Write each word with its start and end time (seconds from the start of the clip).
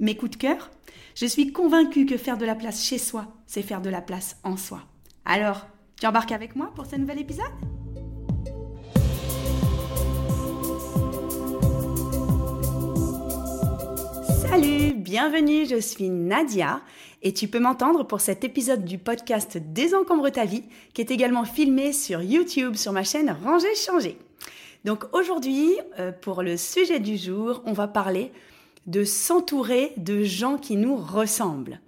mes 0.00 0.16
coups 0.16 0.32
de 0.32 0.36
cœur. 0.36 0.70
Je 1.14 1.26
suis 1.26 1.52
convaincue 1.52 2.06
que 2.06 2.16
faire 2.16 2.38
de 2.38 2.46
la 2.46 2.54
place 2.54 2.84
chez 2.84 2.98
soi, 2.98 3.26
c'est 3.46 3.62
faire 3.62 3.82
de 3.82 3.90
la 3.90 4.00
place 4.00 4.38
en 4.42 4.56
soi. 4.56 4.82
Alors, 5.24 5.66
tu 6.00 6.06
embarques 6.06 6.32
avec 6.32 6.56
moi 6.56 6.72
pour 6.74 6.86
ce 6.86 6.96
nouvel 6.96 7.20
épisode? 7.20 7.44
Salut, 14.48 14.94
bienvenue, 14.94 15.66
je 15.66 15.78
suis 15.78 16.08
Nadia 16.08 16.80
et 17.22 17.32
tu 17.32 17.46
peux 17.46 17.60
m'entendre 17.60 18.04
pour 18.04 18.20
cet 18.20 18.42
épisode 18.42 18.84
du 18.84 18.98
podcast 18.98 19.58
Désencombre 19.58 20.30
ta 20.30 20.44
vie 20.44 20.64
qui 20.94 21.02
est 21.02 21.10
également 21.10 21.44
filmé 21.44 21.92
sur 21.92 22.22
YouTube 22.22 22.74
sur 22.74 22.92
ma 22.92 23.04
chaîne 23.04 23.36
Ranger 23.44 23.74
Changer. 23.74 24.18
Donc 24.84 25.04
aujourd'hui, 25.14 25.76
euh, 25.98 26.10
pour 26.10 26.42
le 26.42 26.56
sujet 26.56 26.98
du 26.98 27.18
jour, 27.18 27.62
on 27.66 27.74
va 27.74 27.86
parler 27.86 28.32
de 28.90 29.04
s'entourer 29.04 29.92
de 29.96 30.24
gens 30.24 30.58
qui 30.58 30.76
nous 30.76 30.96
ressemblent. 30.96 31.80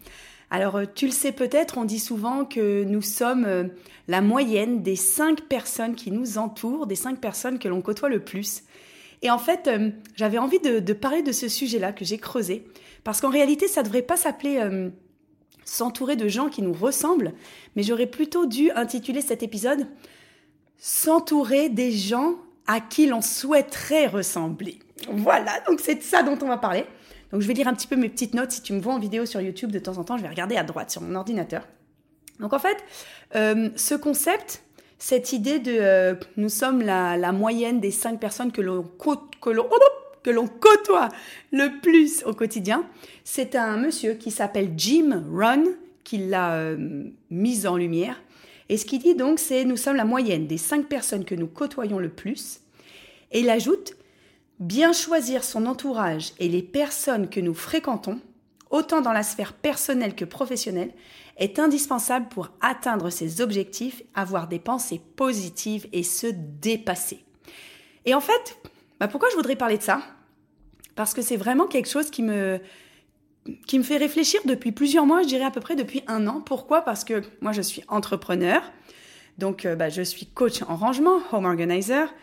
Alors 0.50 0.76
euh, 0.76 0.84
tu 0.94 1.06
le 1.06 1.12
sais 1.12 1.32
peut-être, 1.32 1.78
on 1.78 1.84
dit 1.84 1.98
souvent 1.98 2.44
que 2.44 2.84
nous 2.84 3.02
sommes 3.02 3.44
euh, 3.44 3.64
la 4.06 4.20
moyenne 4.20 4.82
des 4.82 4.96
cinq 4.96 5.40
personnes 5.42 5.94
qui 5.94 6.12
nous 6.12 6.38
entourent, 6.38 6.86
des 6.86 6.94
cinq 6.94 7.20
personnes 7.20 7.58
que 7.58 7.68
l'on 7.68 7.80
côtoie 7.82 8.08
le 8.08 8.20
plus. 8.20 8.62
Et 9.22 9.30
en 9.30 9.38
fait, 9.38 9.66
euh, 9.66 9.90
j'avais 10.14 10.38
envie 10.38 10.58
de, 10.60 10.92
parler 10.92 11.22
de 11.22 11.32
ce 11.32 11.48
sujet-là 11.48 11.92
que 11.92 12.04
j'ai 12.04 12.18
creusé, 12.18 12.66
parce 13.02 13.20
qu'en 13.20 13.30
réalité, 13.30 13.66
ça 13.66 13.80
ne 13.80 13.86
devrait 13.86 14.02
pas 14.02 14.16
s'appeler 14.16 14.60
s'entourer 15.64 16.16
de 16.16 16.28
gens 16.28 16.48
qui 16.48 16.60
nous 16.60 16.72
ressemblent, 16.72 17.32
mais 17.76 17.82
j'aurais 17.84 18.06
plutôt 18.06 18.46
dû 18.46 18.70
intituler 18.72 19.20
cet 19.20 19.42
épisode 19.42 19.86
S'entourer 20.76 21.68
des 21.68 21.92
gens 21.92 22.34
à 22.66 22.80
qui 22.80 23.06
l'on 23.06 23.20
souhaiterait 23.20 24.08
ressembler. 24.08 24.80
Voilà, 25.10 25.60
donc 25.66 25.80
c'est 25.80 25.96
de 25.96 26.02
ça 26.02 26.22
dont 26.22 26.38
on 26.42 26.48
va 26.48 26.58
parler. 26.58 26.84
Donc 27.32 27.40
je 27.40 27.48
vais 27.48 27.54
lire 27.54 27.68
un 27.68 27.74
petit 27.74 27.86
peu 27.86 27.96
mes 27.96 28.08
petites 28.08 28.34
notes. 28.34 28.52
Si 28.52 28.62
tu 28.62 28.72
me 28.72 28.80
vois 28.80 28.94
en 28.94 28.98
vidéo 28.98 29.26
sur 29.26 29.40
YouTube 29.40 29.72
de 29.72 29.78
temps 29.78 29.98
en 29.98 30.04
temps, 30.04 30.16
je 30.16 30.22
vais 30.22 30.28
regarder 30.28 30.56
à 30.56 30.64
droite 30.64 30.90
sur 30.90 31.00
mon 31.00 31.14
ordinateur. 31.14 31.66
Donc 32.40 32.52
en 32.52 32.58
fait, 32.58 32.76
euh, 33.34 33.70
ce 33.76 33.94
concept, 33.94 34.62
cette 34.98 35.32
idée 35.32 35.58
de 35.58 35.72
euh, 35.72 36.14
nous 36.36 36.48
sommes 36.48 36.82
la, 36.82 37.32
moyenne 37.32 37.80
des 37.80 37.90
cinq 37.90 38.20
personnes 38.20 38.52
que 38.52 38.60
l'on 38.60 38.84
l'on 39.46 39.68
que 40.22 40.30
l'on 40.30 40.46
côtoie 40.46 41.08
le 41.50 41.80
plus 41.80 42.22
au 42.24 42.32
quotidien, 42.32 42.84
c'est 43.24 43.56
un 43.56 43.76
monsieur 43.76 44.14
qui 44.14 44.30
s'appelle 44.30 44.70
Jim 44.76 45.24
Run 45.32 45.64
qui 46.04 46.18
l'a 46.18 46.54
euh, 46.54 47.08
mise 47.30 47.66
en 47.66 47.76
lumière. 47.76 48.22
Et 48.68 48.76
ce 48.76 48.84
qu'il 48.84 49.00
dit 49.00 49.14
donc, 49.14 49.38
c'est 49.38 49.64
nous 49.64 49.76
sommes 49.76 49.96
la 49.96 50.04
moyenne 50.04 50.46
des 50.46 50.58
cinq 50.58 50.86
personnes 50.86 51.24
que 51.24 51.34
nous 51.34 51.48
côtoyons 51.48 51.98
le 51.98 52.08
plus. 52.08 52.60
Et 53.32 53.40
il 53.40 53.50
ajoute 53.50 53.94
Bien 54.62 54.92
choisir 54.92 55.42
son 55.42 55.66
entourage 55.66 56.34
et 56.38 56.48
les 56.48 56.62
personnes 56.62 57.28
que 57.28 57.40
nous 57.40 57.52
fréquentons, 57.52 58.20
autant 58.70 59.00
dans 59.00 59.10
la 59.12 59.24
sphère 59.24 59.54
personnelle 59.54 60.14
que 60.14 60.24
professionnelle, 60.24 60.92
est 61.36 61.58
indispensable 61.58 62.28
pour 62.28 62.50
atteindre 62.60 63.10
ses 63.10 63.40
objectifs, 63.40 64.04
avoir 64.14 64.46
des 64.46 64.60
pensées 64.60 65.00
positives 65.16 65.88
et 65.92 66.04
se 66.04 66.28
dépasser. 66.28 67.24
Et 68.04 68.14
en 68.14 68.20
fait, 68.20 68.56
bah 69.00 69.08
pourquoi 69.08 69.30
je 69.30 69.34
voudrais 69.34 69.56
parler 69.56 69.78
de 69.78 69.82
ça? 69.82 70.00
Parce 70.94 71.12
que 71.12 71.22
c'est 71.22 71.36
vraiment 71.36 71.66
quelque 71.66 71.88
chose 71.88 72.08
qui 72.08 72.22
me, 72.22 72.60
qui 73.66 73.80
me 73.80 73.84
fait 73.84 73.96
réfléchir 73.96 74.42
depuis 74.44 74.70
plusieurs 74.70 75.06
mois, 75.06 75.22
je 75.22 75.26
dirais 75.26 75.44
à 75.44 75.50
peu 75.50 75.60
près 75.60 75.74
depuis 75.74 76.04
un 76.06 76.28
an. 76.28 76.40
Pourquoi? 76.40 76.82
Parce 76.82 77.02
que 77.02 77.24
moi, 77.40 77.50
je 77.50 77.62
suis 77.62 77.82
entrepreneur, 77.88 78.62
donc 79.38 79.66
euh, 79.66 79.74
bah, 79.74 79.88
je 79.88 80.02
suis 80.02 80.26
coach 80.26 80.62
en 80.62 80.76
rangement, 80.76 81.18
home 81.32 81.46
organizer, 81.46 82.14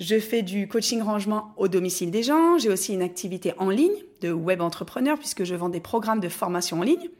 je 0.00 0.18
fais 0.18 0.40
du 0.40 0.66
coaching 0.66 1.02
rangement 1.02 1.52
au 1.58 1.68
domicile 1.68 2.10
des 2.10 2.22
gens. 2.22 2.56
J'ai 2.58 2.70
aussi 2.70 2.94
une 2.94 3.02
activité 3.02 3.52
en 3.58 3.68
ligne 3.68 3.92
de 4.22 4.32
web 4.32 4.62
entrepreneur 4.62 5.18
puisque 5.18 5.44
je 5.44 5.54
vends 5.54 5.68
des 5.68 5.80
programmes 5.80 6.20
de 6.20 6.30
formation 6.30 6.80
en 6.80 6.82
ligne, 6.82 7.10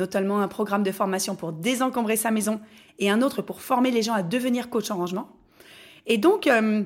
notamment 0.00 0.40
un 0.40 0.48
programme 0.48 0.82
de 0.82 0.90
formation 0.90 1.36
pour 1.36 1.52
désencombrer 1.52 2.16
sa 2.16 2.32
maison 2.32 2.60
et 2.98 3.10
un 3.10 3.22
autre 3.22 3.42
pour 3.42 3.60
former 3.60 3.92
les 3.92 4.02
gens 4.02 4.14
à 4.14 4.24
devenir 4.24 4.70
coach 4.70 4.90
en 4.90 4.96
rangement. 4.96 5.28
Et 6.06 6.18
donc, 6.18 6.48
euh, 6.48 6.82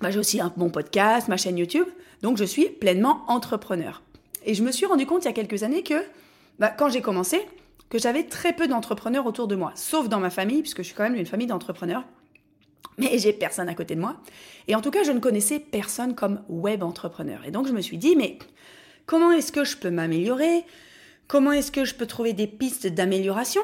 bah, 0.00 0.10
j'ai 0.10 0.18
aussi 0.18 0.40
un 0.40 0.52
bon 0.56 0.70
podcast, 0.70 1.28
ma 1.28 1.36
chaîne 1.36 1.58
YouTube. 1.58 1.86
Donc, 2.22 2.38
je 2.38 2.44
suis 2.44 2.66
pleinement 2.68 3.24
entrepreneur. 3.28 4.02
Et 4.46 4.54
je 4.54 4.62
me 4.62 4.72
suis 4.72 4.86
rendu 4.86 5.04
compte 5.04 5.24
il 5.24 5.26
y 5.26 5.30
a 5.30 5.34
quelques 5.34 5.62
années 5.62 5.82
que, 5.82 6.02
bah, 6.58 6.68
quand 6.68 6.88
j'ai 6.88 7.02
commencé, 7.02 7.40
que 7.90 7.98
j'avais 7.98 8.24
très 8.24 8.54
peu 8.54 8.66
d'entrepreneurs 8.66 9.26
autour 9.26 9.46
de 9.46 9.56
moi, 9.56 9.72
sauf 9.74 10.08
dans 10.08 10.20
ma 10.20 10.30
famille, 10.30 10.62
puisque 10.62 10.78
je 10.78 10.84
suis 10.84 10.94
quand 10.94 11.02
même 11.02 11.16
une 11.16 11.26
famille 11.26 11.46
d'entrepreneurs 11.46 12.04
mais 12.98 13.18
j'ai 13.18 13.32
personne 13.32 13.68
à 13.68 13.74
côté 13.74 13.94
de 13.94 14.00
moi. 14.00 14.16
Et 14.68 14.74
en 14.74 14.80
tout 14.80 14.90
cas, 14.90 15.02
je 15.02 15.12
ne 15.12 15.20
connaissais 15.20 15.58
personne 15.58 16.14
comme 16.14 16.42
web 16.48 16.82
entrepreneur. 16.82 17.44
Et 17.46 17.50
donc, 17.50 17.66
je 17.66 17.72
me 17.72 17.80
suis 17.80 17.98
dit, 17.98 18.16
mais 18.16 18.38
comment 19.06 19.32
est-ce 19.32 19.52
que 19.52 19.64
je 19.64 19.76
peux 19.76 19.90
m'améliorer? 19.90 20.64
Comment 21.28 21.52
est-ce 21.52 21.72
que 21.72 21.84
je 21.84 21.94
peux 21.94 22.06
trouver 22.06 22.32
des 22.32 22.46
pistes 22.46 22.86
d'amélioration? 22.86 23.62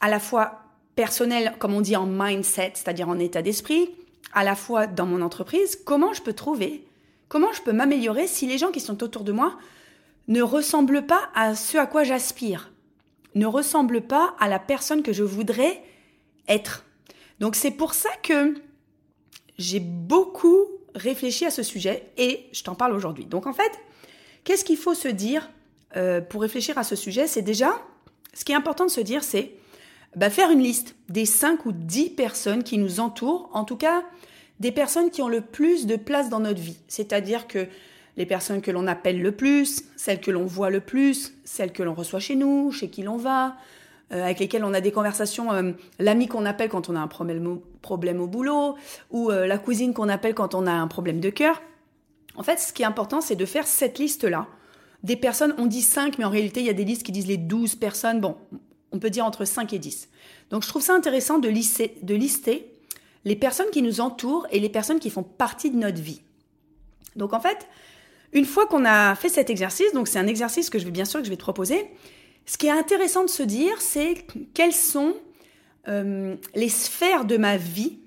À 0.00 0.10
la 0.10 0.20
fois 0.20 0.60
personnelle, 0.96 1.54
comme 1.58 1.74
on 1.74 1.80
dit 1.80 1.96
en 1.96 2.06
mindset, 2.06 2.72
c'est-à-dire 2.74 3.08
en 3.08 3.18
état 3.18 3.42
d'esprit, 3.42 3.90
à 4.32 4.44
la 4.44 4.54
fois 4.54 4.86
dans 4.86 5.06
mon 5.06 5.22
entreprise. 5.22 5.78
Comment 5.84 6.12
je 6.12 6.22
peux 6.22 6.32
trouver 6.32 6.86
Comment 7.28 7.52
je 7.52 7.62
peux 7.62 7.72
m'améliorer 7.72 8.26
si 8.26 8.46
les 8.46 8.58
gens 8.58 8.70
qui 8.70 8.80
sont 8.80 9.02
autour 9.02 9.24
de 9.24 9.32
moi 9.32 9.58
ne 10.28 10.42
ressemblent 10.42 11.06
pas 11.06 11.30
à 11.34 11.54
ce 11.54 11.78
à 11.78 11.86
quoi 11.86 12.04
j'aspire? 12.04 12.70
Ne 13.34 13.46
ressemblent 13.46 14.02
pas 14.02 14.34
à 14.38 14.48
la 14.48 14.58
personne 14.58 15.02
que 15.02 15.12
je 15.12 15.22
voudrais 15.22 15.82
être? 16.48 16.84
Donc 17.44 17.56
c'est 17.56 17.72
pour 17.72 17.92
ça 17.92 18.08
que 18.22 18.54
j'ai 19.58 19.78
beaucoup 19.78 20.64
réfléchi 20.94 21.44
à 21.44 21.50
ce 21.50 21.62
sujet 21.62 22.08
et 22.16 22.46
je 22.52 22.62
t'en 22.62 22.74
parle 22.74 22.94
aujourd'hui. 22.94 23.26
Donc 23.26 23.46
en 23.46 23.52
fait, 23.52 23.70
qu'est-ce 24.44 24.64
qu'il 24.64 24.78
faut 24.78 24.94
se 24.94 25.08
dire 25.08 25.50
euh, 25.94 26.22
pour 26.22 26.40
réfléchir 26.40 26.78
à 26.78 26.84
ce 26.84 26.96
sujet? 26.96 27.26
C'est 27.26 27.42
déjà, 27.42 27.82
ce 28.32 28.46
qui 28.46 28.52
est 28.52 28.54
important 28.54 28.86
de 28.86 28.90
se 28.90 29.02
dire, 29.02 29.22
c'est 29.22 29.52
bah, 30.16 30.30
faire 30.30 30.50
une 30.50 30.62
liste 30.62 30.96
des 31.10 31.26
5 31.26 31.66
ou 31.66 31.72
10 31.72 32.12
personnes 32.12 32.64
qui 32.64 32.78
nous 32.78 32.98
entourent, 32.98 33.50
en 33.52 33.64
tout 33.64 33.76
cas 33.76 34.04
des 34.58 34.72
personnes 34.72 35.10
qui 35.10 35.20
ont 35.20 35.28
le 35.28 35.42
plus 35.42 35.84
de 35.84 35.96
place 35.96 36.30
dans 36.30 36.40
notre 36.40 36.62
vie. 36.62 36.78
C'est-à-dire 36.88 37.46
que 37.46 37.68
les 38.16 38.24
personnes 38.24 38.62
que 38.62 38.70
l'on 38.70 38.86
appelle 38.86 39.20
le 39.20 39.32
plus, 39.32 39.84
celles 39.96 40.22
que 40.22 40.30
l'on 40.30 40.46
voit 40.46 40.70
le 40.70 40.80
plus, 40.80 41.34
celles 41.44 41.74
que 41.74 41.82
l'on 41.82 41.92
reçoit 41.92 42.20
chez 42.20 42.36
nous, 42.36 42.72
chez 42.72 42.88
qui 42.88 43.02
l'on 43.02 43.18
va, 43.18 43.58
avec 44.10 44.38
lesquels 44.38 44.64
on 44.64 44.74
a 44.74 44.80
des 44.80 44.92
conversations, 44.92 45.52
euh, 45.52 45.72
l'ami 45.98 46.28
qu'on 46.28 46.46
appelle 46.46 46.68
quand 46.68 46.88
on 46.88 46.96
a 46.96 47.00
un 47.00 47.08
problème 47.08 47.46
au, 48.20 48.26
boulot, 48.26 48.76
ou 49.10 49.30
euh, 49.30 49.46
la 49.46 49.58
cousine 49.58 49.94
qu'on 49.94 50.08
appelle 50.08 50.34
quand 50.34 50.54
on 50.54 50.66
a 50.66 50.72
un 50.72 50.86
problème 50.88 51.20
de 51.20 51.30
cœur. 51.30 51.62
En 52.36 52.42
fait, 52.42 52.58
ce 52.58 52.72
qui 52.72 52.82
est 52.82 52.86
important, 52.86 53.20
c'est 53.20 53.36
de 53.36 53.46
faire 53.46 53.66
cette 53.66 53.98
liste-là. 53.98 54.46
Des 55.02 55.16
personnes, 55.16 55.54
on 55.58 55.66
dit 55.66 55.82
5, 55.82 56.18
mais 56.18 56.24
en 56.24 56.30
réalité, 56.30 56.60
il 56.60 56.66
y 56.66 56.70
a 56.70 56.74
des 56.74 56.84
listes 56.84 57.02
qui 57.02 57.12
disent 57.12 57.26
les 57.26 57.36
12 57.36 57.76
personnes. 57.76 58.20
Bon, 58.20 58.36
on 58.92 58.98
peut 58.98 59.10
dire 59.10 59.24
entre 59.24 59.44
5 59.44 59.72
et 59.72 59.78
10. 59.78 60.08
Donc, 60.50 60.62
je 60.62 60.68
trouve 60.68 60.82
ça 60.82 60.94
intéressant 60.94 61.38
de 61.38 61.48
lister, 61.48 61.96
de 62.02 62.14
lister 62.14 62.70
les 63.24 63.36
personnes 63.36 63.70
qui 63.72 63.82
nous 63.82 64.00
entourent 64.00 64.46
et 64.50 64.60
les 64.60 64.68
personnes 64.68 65.00
qui 65.00 65.10
font 65.10 65.22
partie 65.22 65.70
de 65.70 65.76
notre 65.76 66.00
vie. 66.00 66.22
Donc, 67.16 67.32
en 67.32 67.40
fait, 67.40 67.66
une 68.32 68.44
fois 68.44 68.66
qu'on 68.66 68.84
a 68.84 69.14
fait 69.14 69.28
cet 69.28 69.48
exercice, 69.48 69.92
donc 69.92 70.08
c'est 70.08 70.18
un 70.18 70.26
exercice 70.26 70.68
que 70.68 70.78
je 70.78 70.84
vais 70.84 70.90
bien 70.90 71.04
sûr 71.04 71.20
que 71.20 71.26
je 71.26 71.30
vais 71.30 71.36
te 71.36 71.42
proposer, 71.42 71.88
ce 72.46 72.58
qui 72.58 72.66
est 72.66 72.70
intéressant 72.70 73.24
de 73.24 73.30
se 73.30 73.42
dire, 73.42 73.80
c'est 73.80 74.26
quelles 74.52 74.74
sont 74.74 75.14
euh, 75.88 76.36
les 76.54 76.68
sphères 76.68 77.24
de 77.24 77.36
ma 77.36 77.56
vie 77.56 77.98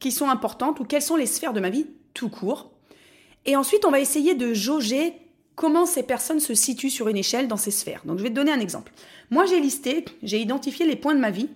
qui 0.00 0.12
sont 0.12 0.28
importantes 0.28 0.80
ou 0.80 0.84
quelles 0.84 1.02
sont 1.02 1.16
les 1.16 1.26
sphères 1.26 1.52
de 1.52 1.60
ma 1.60 1.70
vie 1.70 1.86
tout 2.14 2.28
court. 2.28 2.72
Et 3.46 3.56
ensuite, 3.56 3.84
on 3.84 3.90
va 3.90 4.00
essayer 4.00 4.34
de 4.34 4.52
jauger 4.52 5.14
comment 5.54 5.86
ces 5.86 6.02
personnes 6.02 6.40
se 6.40 6.54
situent 6.54 6.90
sur 6.90 7.08
une 7.08 7.16
échelle 7.16 7.48
dans 7.48 7.56
ces 7.56 7.70
sphères. 7.70 8.02
Donc, 8.04 8.18
je 8.18 8.22
vais 8.22 8.30
te 8.30 8.34
donner 8.34 8.52
un 8.52 8.60
exemple. 8.60 8.92
Moi, 9.30 9.46
j'ai 9.46 9.60
listé, 9.60 10.04
j'ai 10.22 10.40
identifié 10.40 10.86
les 10.86 10.96
points 10.96 11.14
de 11.14 11.20
ma 11.20 11.30
vie, 11.30 11.48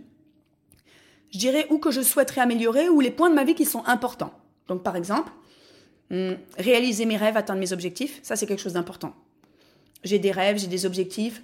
je 1.31 1.39
dirais 1.39 1.67
où 1.71 1.79
que 1.79 1.91
je 1.91 2.03
souhaiterais 2.03 2.41
améliorer 2.41 2.89
ou 2.89 3.01
les 3.01 3.11
points 3.11 3.31
de 3.31 3.35
ma 3.35 3.45
vie 3.45 3.55
qui 3.55 3.65
sont 3.65 3.85
importants. 3.87 4.33
Donc, 4.69 4.83
par 4.83 4.97
exemple, 4.97 5.33
hmm, 6.11 6.33
réaliser 6.59 7.07
mes 7.07 7.17
rêves, 7.17 7.37
atteindre 7.37 7.61
mes 7.61 7.73
objectifs, 7.73 8.21
ça 8.23 8.37
c'est 8.37 8.47
quelque 8.47 8.63
chose 8.63 8.75
d'important 8.75 9.15
j'ai 10.05 10.19
des 10.19 10.31
rêves, 10.31 10.59
j'ai 10.59 10.67
des 10.67 10.87
objectifs, 10.87 11.43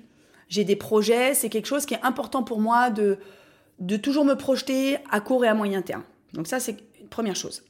j'ai 0.48 0.64
des 0.64 0.76
projets. 0.76 1.34
C'est 1.34 1.48
quelque 1.48 1.66
chose 1.66 1.86
qui 1.86 1.94
est 1.94 2.02
important 2.02 2.42
pour 2.42 2.60
moi 2.60 2.90
de, 2.90 3.18
de 3.78 3.96
toujours 3.96 4.24
me 4.24 4.34
projeter 4.34 4.98
à 5.10 5.20
court 5.20 5.44
et 5.44 5.48
à 5.48 5.54
moyen 5.54 5.82
terme. 5.82 6.02
Donc 6.32 6.46
ça, 6.46 6.60
c'est 6.60 6.76
une 7.00 7.08
première 7.08 7.36
chose. 7.36 7.62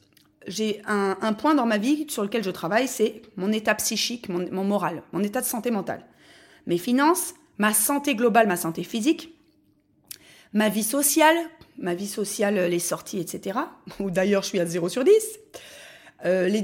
J'ai 0.47 0.81
un, 0.85 1.33
point 1.33 1.53
dans 1.53 1.65
ma 1.65 1.77
vie 1.77 2.07
sur 2.09 2.23
lequel 2.23 2.43
je 2.43 2.49
travaille, 2.49 2.87
c'est 2.87 3.21
mon 3.35 3.51
état 3.51 3.75
psychique, 3.75 4.29
mon, 4.29 4.49
mon 4.51 4.63
moral, 4.63 5.03
mon 5.11 5.21
état 5.21 5.41
de 5.41 5.45
santé 5.45 5.69
mentale. 5.69 6.05
Mes 6.65 6.77
finances, 6.77 7.33
ma 7.57 7.73
santé 7.73 8.15
globale, 8.15 8.47
ma 8.47 8.55
santé 8.55 8.83
physique, 8.83 9.35
Ma 10.53 10.69
vie 10.69 10.83
sociale, 10.83 11.37
ma 11.77 11.93
vie 11.93 12.07
sociale, 12.07 12.55
les 12.69 12.79
sorties, 12.79 13.19
etc. 13.19 13.59
Ou 13.99 14.09
d'ailleurs, 14.09 14.43
je 14.43 14.49
suis 14.49 14.59
à 14.59 14.65
0 14.65 14.89
sur 14.89 15.03
10. 15.03 15.11
Euh, 16.25 16.61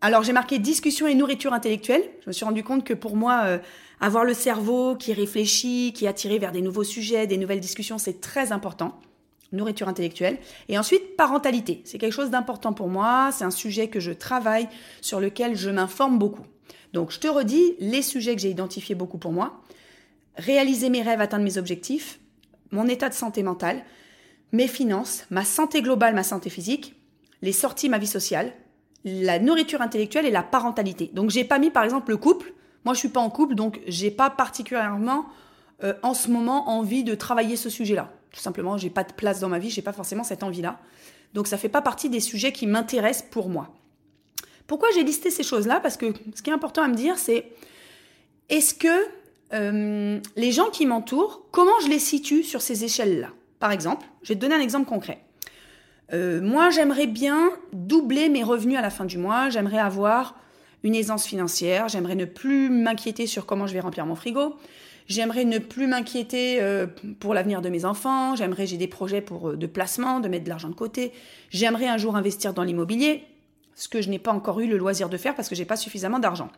alors 0.00 0.22
j'ai 0.22 0.32
marqué 0.32 0.58
discussion 0.58 1.06
et 1.06 1.14
nourriture 1.14 1.52
intellectuelle. 1.52 2.02
Je 2.22 2.28
me 2.28 2.32
suis 2.32 2.44
rendu 2.44 2.62
compte 2.62 2.84
que 2.84 2.94
pour 2.94 3.16
moi, 3.16 3.42
euh, 3.44 3.58
avoir 4.00 4.24
le 4.24 4.34
cerveau 4.34 4.96
qui 4.96 5.12
réfléchit, 5.12 5.92
qui 5.94 6.04
est 6.04 6.08
attiré 6.08 6.38
vers 6.38 6.52
des 6.52 6.60
nouveaux 6.60 6.84
sujets, 6.84 7.26
des 7.26 7.38
nouvelles 7.38 7.60
discussions, 7.60 7.98
c'est 7.98 8.20
très 8.20 8.52
important. 8.52 8.98
Nourriture 9.52 9.88
intellectuelle. 9.88 10.38
Et 10.68 10.78
ensuite, 10.78 11.16
parentalité. 11.16 11.82
C'est 11.84 11.98
quelque 11.98 12.12
chose 12.12 12.30
d'important 12.30 12.72
pour 12.72 12.88
moi. 12.88 13.30
C'est 13.32 13.44
un 13.44 13.50
sujet 13.50 13.88
que 13.88 13.98
je 13.98 14.12
travaille, 14.12 14.68
sur 15.00 15.18
lequel 15.18 15.56
je 15.56 15.70
m'informe 15.70 16.18
beaucoup. 16.18 16.44
Donc 16.92 17.10
je 17.10 17.18
te 17.18 17.28
redis 17.28 17.74
les 17.80 18.02
sujets 18.02 18.34
que 18.34 18.42
j'ai 18.42 18.50
identifiés 18.50 18.94
beaucoup 18.94 19.18
pour 19.18 19.32
moi. 19.32 19.60
Réaliser 20.36 20.88
mes 20.88 21.02
rêves, 21.02 21.20
atteindre 21.20 21.44
mes 21.44 21.58
objectifs, 21.58 22.20
mon 22.70 22.86
état 22.86 23.08
de 23.08 23.14
santé 23.14 23.42
mentale, 23.42 23.82
mes 24.52 24.68
finances, 24.68 25.24
ma 25.30 25.44
santé 25.44 25.82
globale, 25.82 26.14
ma 26.14 26.22
santé 26.22 26.50
physique, 26.50 26.94
les 27.42 27.52
sorties, 27.52 27.88
ma 27.88 27.98
vie 27.98 28.06
sociale, 28.06 28.52
la 29.04 29.38
nourriture 29.38 29.80
intellectuelle 29.80 30.26
et 30.26 30.30
la 30.30 30.42
parentalité. 30.42 31.10
Donc 31.12 31.30
j'ai 31.30 31.44
pas 31.44 31.58
mis 31.58 31.70
par 31.70 31.84
exemple 31.84 32.10
le 32.10 32.16
couple. 32.16 32.52
Moi 32.84 32.94
je 32.94 32.98
suis 32.98 33.08
pas 33.08 33.20
en 33.20 33.30
couple 33.30 33.54
donc 33.54 33.80
j'ai 33.86 34.10
pas 34.10 34.30
particulièrement 34.30 35.26
euh, 35.82 35.94
en 36.02 36.14
ce 36.14 36.30
moment 36.30 36.68
envie 36.68 37.04
de 37.04 37.14
travailler 37.14 37.56
ce 37.56 37.70
sujet-là. 37.70 38.12
Tout 38.32 38.40
simplement, 38.40 38.76
j'ai 38.76 38.90
pas 38.90 39.04
de 39.04 39.12
place 39.12 39.40
dans 39.40 39.48
ma 39.48 39.58
vie, 39.58 39.70
j'ai 39.70 39.82
pas 39.82 39.92
forcément 39.92 40.24
cette 40.24 40.42
envie-là. 40.42 40.78
Donc 41.34 41.46
ça 41.46 41.56
fait 41.56 41.68
pas 41.68 41.82
partie 41.82 42.08
des 42.08 42.20
sujets 42.20 42.52
qui 42.52 42.66
m'intéressent 42.66 43.26
pour 43.30 43.48
moi. 43.48 43.72
Pourquoi 44.66 44.88
j'ai 44.94 45.02
listé 45.02 45.30
ces 45.30 45.42
choses-là? 45.42 45.80
Parce 45.80 45.96
que 45.96 46.12
ce 46.34 46.42
qui 46.42 46.50
est 46.50 46.52
important 46.52 46.82
à 46.82 46.88
me 46.88 46.94
dire, 46.94 47.18
c'est 47.18 47.50
est-ce 48.48 48.74
que 48.74 48.88
euh, 49.52 50.20
les 50.36 50.52
gens 50.52 50.70
qui 50.70 50.86
m'entourent, 50.86 51.42
comment 51.50 51.78
je 51.82 51.88
les 51.88 51.98
situe 51.98 52.44
sur 52.44 52.62
ces 52.62 52.84
échelles-là? 52.84 53.30
Par 53.58 53.72
exemple, 53.72 54.06
je 54.22 54.28
vais 54.28 54.34
te 54.36 54.40
donner 54.40 54.54
un 54.54 54.60
exemple 54.60 54.88
concret. 54.88 55.24
Euh, 56.12 56.40
moi, 56.40 56.70
j'aimerais 56.70 57.06
bien 57.06 57.52
doubler 57.72 58.28
mes 58.28 58.42
revenus 58.42 58.78
à 58.78 58.82
la 58.82 58.90
fin 58.90 59.04
du 59.04 59.18
mois. 59.18 59.48
J'aimerais 59.48 59.78
avoir 59.78 60.36
une 60.82 60.94
aisance 60.94 61.26
financière. 61.26 61.88
J'aimerais 61.88 62.14
ne 62.14 62.24
plus 62.24 62.70
m'inquiéter 62.70 63.26
sur 63.26 63.46
comment 63.46 63.66
je 63.66 63.74
vais 63.74 63.80
remplir 63.80 64.06
mon 64.06 64.14
frigo. 64.14 64.56
J'aimerais 65.06 65.44
ne 65.44 65.58
plus 65.58 65.86
m'inquiéter 65.86 66.60
euh, 66.60 66.86
pour 67.18 67.34
l'avenir 67.34 67.62
de 67.62 67.68
mes 67.68 67.84
enfants. 67.84 68.36
J'aimerais, 68.36 68.66
j'ai 68.66 68.76
des 68.76 68.86
projets 68.86 69.20
pour, 69.20 69.50
euh, 69.50 69.56
de 69.56 69.66
placement, 69.66 70.20
de 70.20 70.28
mettre 70.28 70.44
de 70.44 70.48
l'argent 70.48 70.68
de 70.68 70.74
côté. 70.74 71.12
J'aimerais 71.50 71.88
un 71.88 71.96
jour 71.96 72.16
investir 72.16 72.54
dans 72.54 72.62
l'immobilier, 72.62 73.24
ce 73.74 73.88
que 73.88 74.00
je 74.00 74.08
n'ai 74.08 74.18
pas 74.18 74.32
encore 74.32 74.60
eu 74.60 74.66
le 74.66 74.78
loisir 74.78 75.08
de 75.08 75.16
faire 75.16 75.34
parce 75.34 75.48
que 75.48 75.54
j'ai 75.54 75.64
pas 75.64 75.76
suffisamment 75.76 76.18
d'argent. 76.18 76.48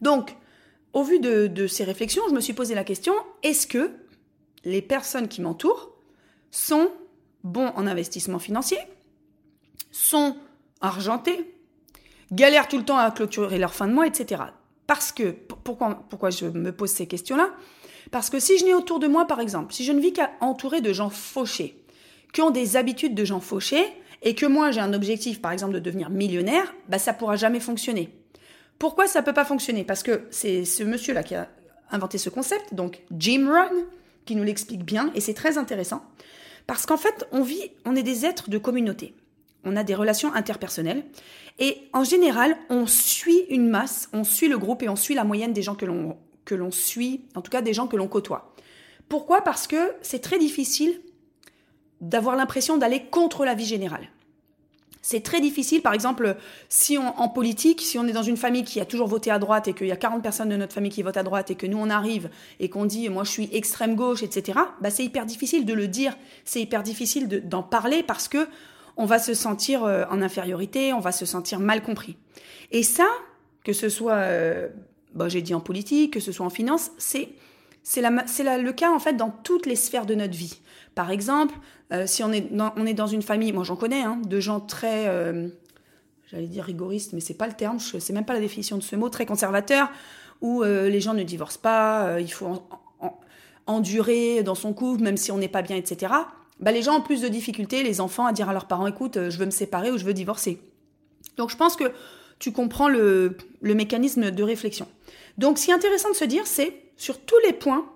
Donc, 0.00 0.36
au 0.92 1.02
vu 1.02 1.18
de, 1.18 1.48
de 1.48 1.66
ces 1.66 1.84
réflexions, 1.84 2.22
je 2.28 2.34
me 2.34 2.40
suis 2.40 2.52
posé 2.52 2.74
la 2.74 2.84
question 2.84 3.12
est-ce 3.42 3.66
que 3.66 3.90
les 4.64 4.82
personnes 4.82 5.28
qui 5.28 5.40
m'entourent 5.40 5.90
sont 6.50 6.90
bons 7.44 7.68
en 7.76 7.86
investissement 7.86 8.38
financier, 8.38 8.78
sont 9.90 10.36
argentés, 10.80 11.54
galèrent 12.32 12.68
tout 12.68 12.78
le 12.78 12.84
temps 12.84 12.98
à 12.98 13.10
clôturer 13.10 13.58
leur 13.58 13.74
fin 13.74 13.88
de 13.88 13.92
mois, 13.92 14.06
etc. 14.06 14.42
Parce 14.86 15.12
que, 15.12 15.30
pourquoi, 15.64 16.04
pourquoi 16.08 16.30
je 16.30 16.46
me 16.46 16.72
pose 16.72 16.90
ces 16.90 17.06
questions-là? 17.06 17.50
Parce 18.10 18.30
que 18.30 18.40
si 18.40 18.58
je 18.58 18.64
n'ai 18.64 18.74
autour 18.74 18.98
de 18.98 19.06
moi, 19.06 19.26
par 19.26 19.40
exemple, 19.40 19.72
si 19.74 19.84
je 19.84 19.92
ne 19.92 20.00
vis 20.00 20.12
qu'entouré 20.12 20.80
de 20.80 20.92
gens 20.92 21.10
fauchés, 21.10 21.84
qui 22.32 22.42
ont 22.42 22.50
des 22.50 22.76
habitudes 22.76 23.14
de 23.14 23.24
gens 23.24 23.40
fauchés, 23.40 23.84
et 24.22 24.34
que 24.34 24.46
moi 24.46 24.70
j'ai 24.70 24.80
un 24.80 24.94
objectif, 24.94 25.40
par 25.40 25.52
exemple, 25.52 25.74
de 25.74 25.78
devenir 25.78 26.10
millionnaire, 26.10 26.74
bah 26.88 26.98
ça 26.98 27.12
pourra 27.12 27.36
jamais 27.36 27.60
fonctionner. 27.60 28.10
Pourquoi 28.78 29.06
ça 29.06 29.22
peut 29.22 29.32
pas 29.32 29.44
fonctionner? 29.44 29.84
Parce 29.84 30.02
que 30.02 30.26
c'est 30.30 30.64
ce 30.64 30.82
monsieur-là 30.82 31.22
qui 31.22 31.34
a 31.34 31.48
inventé 31.90 32.18
ce 32.18 32.30
concept, 32.30 32.74
donc 32.74 33.02
Jim 33.16 33.48
Rohn, 33.48 33.84
qui 34.24 34.36
nous 34.36 34.44
l'explique 34.44 34.84
bien, 34.84 35.10
et 35.14 35.20
c'est 35.20 35.34
très 35.34 35.58
intéressant. 35.58 36.02
Parce 36.68 36.84
qu'en 36.84 36.98
fait, 36.98 37.26
on 37.32 37.42
vit, 37.42 37.72
on 37.86 37.96
est 37.96 38.02
des 38.02 38.26
êtres 38.26 38.50
de 38.50 38.58
communauté. 38.58 39.14
On 39.64 39.74
a 39.74 39.84
des 39.84 39.94
relations 39.94 40.34
interpersonnelles. 40.34 41.02
Et 41.58 41.88
en 41.94 42.04
général, 42.04 42.58
on 42.68 42.86
suit 42.86 43.46
une 43.48 43.68
masse, 43.68 44.10
on 44.12 44.22
suit 44.22 44.48
le 44.48 44.58
groupe 44.58 44.82
et 44.82 44.88
on 44.90 44.94
suit 44.94 45.14
la 45.14 45.24
moyenne 45.24 45.54
des 45.54 45.62
gens 45.62 45.74
que 45.74 45.86
l'on, 45.86 46.18
que 46.44 46.54
l'on 46.54 46.70
suit, 46.70 47.24
en 47.34 47.40
tout 47.40 47.50
cas 47.50 47.62
des 47.62 47.72
gens 47.72 47.86
que 47.86 47.96
l'on 47.96 48.06
côtoie. 48.06 48.54
Pourquoi? 49.08 49.40
Parce 49.40 49.66
que 49.66 49.94
c'est 50.02 50.18
très 50.18 50.38
difficile 50.38 51.00
d'avoir 52.02 52.36
l'impression 52.36 52.76
d'aller 52.76 53.06
contre 53.06 53.46
la 53.46 53.54
vie 53.54 53.64
générale. 53.64 54.10
C'est 55.02 55.22
très 55.22 55.40
difficile, 55.40 55.80
par 55.80 55.94
exemple, 55.94 56.36
si 56.68 56.98
on, 56.98 57.18
en 57.18 57.28
politique, 57.28 57.80
si 57.80 57.98
on 57.98 58.06
est 58.06 58.12
dans 58.12 58.22
une 58.22 58.36
famille 58.36 58.64
qui 58.64 58.80
a 58.80 58.84
toujours 58.84 59.06
voté 59.06 59.30
à 59.30 59.38
droite 59.38 59.68
et 59.68 59.72
qu'il 59.72 59.86
y 59.86 59.92
a 59.92 59.96
40 59.96 60.22
personnes 60.22 60.48
de 60.48 60.56
notre 60.56 60.74
famille 60.74 60.90
qui 60.90 61.02
votent 61.02 61.16
à 61.16 61.22
droite 61.22 61.50
et 61.50 61.54
que 61.54 61.66
nous 61.66 61.78
on 61.78 61.88
arrive 61.88 62.30
et 62.60 62.68
qu'on 62.68 62.84
dit 62.84 63.08
moi 63.08 63.24
je 63.24 63.30
suis 63.30 63.48
extrême 63.52 63.94
gauche, 63.94 64.22
etc., 64.22 64.58
bah 64.80 64.90
c'est 64.90 65.04
hyper 65.04 65.24
difficile 65.24 65.64
de 65.64 65.72
le 65.72 65.88
dire, 65.88 66.16
c'est 66.44 66.60
hyper 66.60 66.82
difficile 66.82 67.28
d'en 67.48 67.62
parler 67.62 68.02
parce 68.02 68.28
que 68.28 68.48
on 68.96 69.06
va 69.06 69.18
se 69.20 69.32
sentir 69.32 69.84
euh, 69.84 70.04
en 70.10 70.20
infériorité, 70.20 70.92
on 70.92 71.00
va 71.00 71.12
se 71.12 71.24
sentir 71.24 71.60
mal 71.60 71.82
compris. 71.82 72.16
Et 72.72 72.82
ça, 72.82 73.06
que 73.64 73.72
ce 73.72 73.88
soit, 73.88 74.14
euh, 74.14 74.68
bah, 75.14 75.28
j'ai 75.28 75.40
dit 75.40 75.54
en 75.54 75.60
politique, 75.60 76.14
que 76.14 76.20
ce 76.20 76.32
soit 76.32 76.44
en 76.44 76.50
finance, 76.50 76.90
c'est 76.98 77.28
c'est 77.88 78.02
le 78.02 78.72
cas 78.72 78.92
en 78.92 78.98
fait 78.98 79.14
dans 79.14 79.30
toutes 79.30 79.64
les 79.64 79.76
sphères 79.76 80.04
de 80.04 80.14
notre 80.14 80.34
vie. 80.34 80.60
Par 80.94 81.10
exemple, 81.10 81.54
euh, 81.92 82.06
si 82.06 82.22
on 82.22 82.32
est, 82.32 82.52
dans, 82.52 83.06
une 83.06 83.22
famille, 83.22 83.52
moi 83.52 83.64
j'en 83.64 83.76
connais, 83.76 84.02
hein, 84.02 84.20
de 84.26 84.40
gens 84.40 84.60
très, 84.60 85.08
euh, 85.08 85.48
j'allais 86.30 86.48
dire 86.48 86.64
rigoristes, 86.64 87.14
mais 87.14 87.20
c'est 87.20 87.34
pas 87.38 87.46
le 87.46 87.54
terme, 87.54 87.80
je 87.80 87.98
sais 87.98 88.12
même 88.12 88.26
pas 88.26 88.34
la 88.34 88.40
définition 88.40 88.76
de 88.76 88.82
ce 88.82 88.94
mot, 88.94 89.08
très 89.08 89.24
conservateur, 89.24 89.90
où 90.42 90.62
euh, 90.62 90.90
les 90.90 91.00
gens 91.00 91.14
ne 91.14 91.22
divorcent 91.22 91.60
pas, 91.60 92.20
il 92.20 92.30
faut 92.30 92.62
endurer 93.66 94.42
dans 94.42 94.54
son 94.54 94.74
couple, 94.74 95.02
même 95.02 95.16
si 95.16 95.32
on 95.32 95.38
n'est 95.38 95.48
pas 95.48 95.62
bien, 95.62 95.76
etc. 95.76 96.12
Bah, 96.60 96.72
les 96.72 96.82
gens 96.82 96.98
ont 96.98 97.02
plus 97.02 97.22
de 97.22 97.28
difficultés, 97.28 97.82
les 97.82 98.02
enfants, 98.02 98.26
à 98.26 98.32
dire 98.34 98.50
à 98.50 98.52
leurs 98.52 98.66
parents, 98.66 98.86
écoute, 98.86 99.30
je 99.30 99.38
veux 99.38 99.46
me 99.46 99.50
séparer 99.50 99.90
ou 99.90 99.96
je 99.96 100.04
veux 100.04 100.14
divorcer. 100.14 100.60
Donc 101.38 101.48
je 101.48 101.56
pense 101.56 101.74
que 101.76 101.92
tu 102.38 102.52
comprends 102.52 102.88
le, 102.88 103.36
le 103.62 103.74
mécanisme 103.74 104.30
de 104.30 104.42
réflexion. 104.42 104.86
Donc 105.38 105.58
ce 105.58 105.66
qui 105.66 105.70
est 105.70 105.74
intéressant 105.74 106.10
de 106.10 106.16
se 106.16 106.24
dire, 106.24 106.46
c'est 106.46 106.87
sur 106.98 107.20
tous 107.20 107.38
les 107.46 107.54
points 107.54 107.90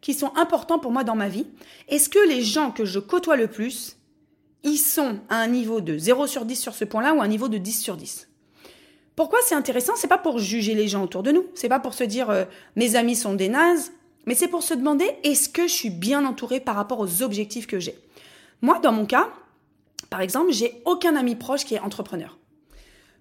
qui 0.00 0.14
sont 0.14 0.34
importants 0.36 0.78
pour 0.78 0.92
moi 0.92 1.04
dans 1.04 1.16
ma 1.16 1.28
vie, 1.28 1.46
est-ce 1.88 2.08
que 2.08 2.26
les 2.28 2.40
gens 2.40 2.70
que 2.70 2.84
je 2.84 3.00
côtoie 3.00 3.36
le 3.36 3.48
plus, 3.48 3.96
ils 4.62 4.78
sont 4.78 5.18
à 5.28 5.36
un 5.36 5.48
niveau 5.48 5.80
de 5.80 5.98
0 5.98 6.26
sur 6.26 6.44
10 6.46 6.56
sur 6.56 6.74
ce 6.74 6.84
point-là 6.84 7.12
ou 7.12 7.20
à 7.20 7.24
un 7.24 7.28
niveau 7.28 7.48
de 7.48 7.58
10 7.58 7.82
sur 7.82 7.96
10 7.96 8.28
Pourquoi 9.16 9.40
c'est 9.44 9.54
intéressant? 9.54 9.94
C'est 9.96 10.06
pas 10.06 10.16
pour 10.16 10.38
juger 10.38 10.74
les 10.74 10.88
gens 10.88 11.02
autour 11.02 11.22
de 11.22 11.32
nous, 11.32 11.44
c'est 11.54 11.68
pas 11.68 11.80
pour 11.80 11.92
se 11.92 12.04
dire 12.04 12.30
euh, 12.30 12.44
mes 12.76 12.94
amis 12.94 13.16
sont 13.16 13.34
des 13.34 13.48
nazes, 13.48 13.92
mais 14.26 14.34
c'est 14.34 14.48
pour 14.48 14.62
se 14.62 14.74
demander 14.74 15.10
est-ce 15.24 15.48
que 15.48 15.66
je 15.66 15.72
suis 15.72 15.90
bien 15.90 16.24
entourée 16.24 16.60
par 16.60 16.76
rapport 16.76 17.00
aux 17.00 17.22
objectifs 17.22 17.66
que 17.66 17.80
j'ai? 17.80 17.98
Moi, 18.62 18.78
dans 18.78 18.92
mon 18.92 19.06
cas, 19.06 19.28
par 20.08 20.20
exemple, 20.20 20.52
j'ai 20.52 20.80
aucun 20.84 21.16
ami 21.16 21.34
proche 21.34 21.64
qui 21.64 21.74
est 21.74 21.80
entrepreneur. 21.80 22.38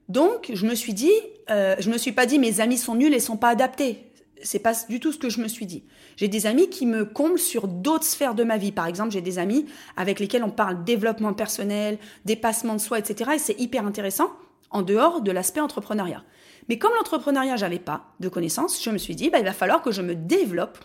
Donc, 0.08 0.52
je 0.54 0.68
me 0.68 0.76
suis 0.76 0.94
dit, 0.94 1.12
euh, 1.50 1.76
je 1.80 1.90
me 1.90 1.98
suis 1.98 2.12
pas 2.12 2.28
dit 2.28 2.38
mes 2.38 2.60
amis 2.60 2.78
sont 2.78 2.94
nuls 2.94 3.14
et 3.14 3.20
sont 3.20 3.38
pas 3.38 3.50
adaptés 3.50 4.06
c'est 4.44 4.60
pas 4.60 4.74
du 4.90 5.00
tout 5.00 5.12
ce 5.12 5.18
que 5.18 5.30
je 5.30 5.42
me 5.42 5.48
suis 5.48 5.66
dit. 5.66 5.84
J'ai 6.18 6.28
des 6.28 6.46
amis 6.46 6.70
qui 6.70 6.86
me 6.86 7.06
comblent 7.06 7.40
sur 7.40 7.68
d'autres 7.68 8.06
sphères 8.06 8.36
de 8.36 8.44
ma 8.44 8.58
vie. 8.58 8.72
Par 8.72 8.88
exemple, 8.88 9.12
j'ai 9.12 9.22
des 9.22 9.40
amis 9.40 9.66
avec 9.98 10.20
lesquels 10.20 10.44
on 10.44 10.52
parle 10.52 10.84
développement 10.84 11.34
personnel, 11.34 11.98
dépassement 12.26 12.76
de 12.76 12.80
soi, 12.80 13.00
etc. 13.00 13.32
Et 13.36 13.40
c'est 13.40 13.60
hyper 13.60 13.86
intéressant 13.86 14.32
en 14.72 14.82
dehors 14.82 15.22
de 15.22 15.32
l'aspect 15.32 15.62
entrepreneuriat. 15.62 16.24
Mais 16.70 16.78
comme 16.78 16.92
l'entrepreneuriat, 16.96 17.56
j'avais 17.56 17.80
pas 17.80 18.14
de 18.20 18.30
connaissances, 18.30 18.84
je 18.84 18.90
me 18.90 18.98
suis 18.98 19.16
dit, 19.16 19.30
bah, 19.30 19.40
il 19.40 19.46
va 19.46 19.54
falloir 19.54 19.82
que 19.82 19.92
je 19.92 20.02
me 20.02 20.16
développe 20.16 20.80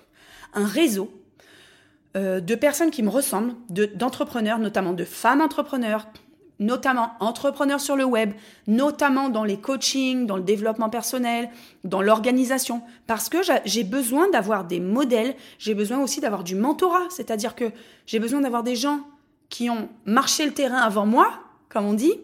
un 0.52 0.66
réseau 0.66 1.10
euh, 2.16 2.40
de 2.40 2.54
personnes 2.54 2.90
qui 2.90 3.02
me 3.02 3.08
ressemblent, 3.08 3.54
d'entrepreneurs, 3.68 4.58
notamment 4.58 4.92
de 4.92 5.04
femmes 5.04 5.40
entrepreneurs, 5.40 6.08
notamment 6.60 7.12
entrepreneurs 7.18 7.80
sur 7.80 7.96
le 7.96 8.04
web, 8.04 8.32
notamment 8.66 9.30
dans 9.30 9.44
les 9.44 9.58
coachings, 9.58 10.26
dans 10.26 10.36
le 10.36 10.42
développement 10.42 10.90
personnel, 10.90 11.50
dans 11.82 12.02
l'organisation, 12.02 12.82
parce 13.06 13.28
que 13.28 13.38
j'ai 13.64 13.82
besoin 13.82 14.28
d'avoir 14.30 14.64
des 14.64 14.78
modèles, 14.78 15.34
j'ai 15.58 15.74
besoin 15.74 15.98
aussi 15.98 16.20
d'avoir 16.20 16.44
du 16.44 16.54
mentorat, 16.54 17.08
c'est-à-dire 17.08 17.56
que 17.56 17.72
j'ai 18.06 18.20
besoin 18.20 18.42
d'avoir 18.42 18.62
des 18.62 18.76
gens 18.76 19.00
qui 19.48 19.68
ont 19.70 19.88
marché 20.04 20.44
le 20.44 20.52
terrain 20.52 20.78
avant 20.78 21.06
moi, 21.06 21.32
comme 21.70 21.86
on 21.86 21.94
dit, 21.94 22.14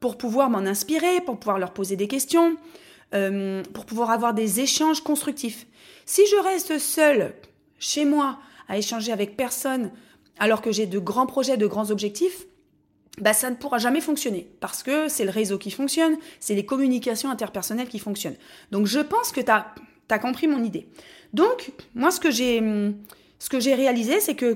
pour 0.00 0.18
pouvoir 0.18 0.50
m'en 0.50 0.58
inspirer, 0.58 1.20
pour 1.24 1.38
pouvoir 1.38 1.58
leur 1.58 1.72
poser 1.72 1.96
des 1.96 2.08
questions, 2.08 2.56
euh, 3.14 3.62
pour 3.72 3.86
pouvoir 3.86 4.10
avoir 4.10 4.34
des 4.34 4.60
échanges 4.60 5.00
constructifs. 5.00 5.66
Si 6.04 6.22
je 6.26 6.42
reste 6.42 6.78
seule 6.78 7.34
chez 7.78 8.04
moi 8.04 8.38
à 8.68 8.76
échanger 8.76 9.12
avec 9.12 9.36
personne 9.36 9.90
alors 10.38 10.60
que 10.60 10.72
j'ai 10.72 10.86
de 10.86 10.98
grands 10.98 11.26
projets, 11.26 11.56
de 11.56 11.66
grands 11.66 11.90
objectifs, 11.90 12.46
bah, 13.18 13.32
ça 13.32 13.50
ne 13.50 13.56
pourra 13.56 13.78
jamais 13.78 14.00
fonctionner 14.00 14.48
parce 14.60 14.82
que 14.82 15.08
c'est 15.08 15.24
le 15.24 15.30
réseau 15.30 15.58
qui 15.58 15.70
fonctionne, 15.70 16.16
c'est 16.40 16.54
les 16.54 16.66
communications 16.66 17.30
interpersonnelles 17.30 17.88
qui 17.88 17.98
fonctionnent. 17.98 18.36
Donc 18.72 18.86
je 18.86 19.00
pense 19.00 19.32
que 19.32 19.40
tu 19.40 19.50
as, 19.50 20.18
compris 20.18 20.48
mon 20.48 20.62
idée. 20.62 20.88
Donc 21.32 21.72
moi 21.94 22.10
ce 22.10 22.20
que 22.20 22.30
j'ai 22.30 22.60
ce 23.38 23.74
réalisé 23.74 24.20
c'est 24.20 24.34
que 24.34 24.54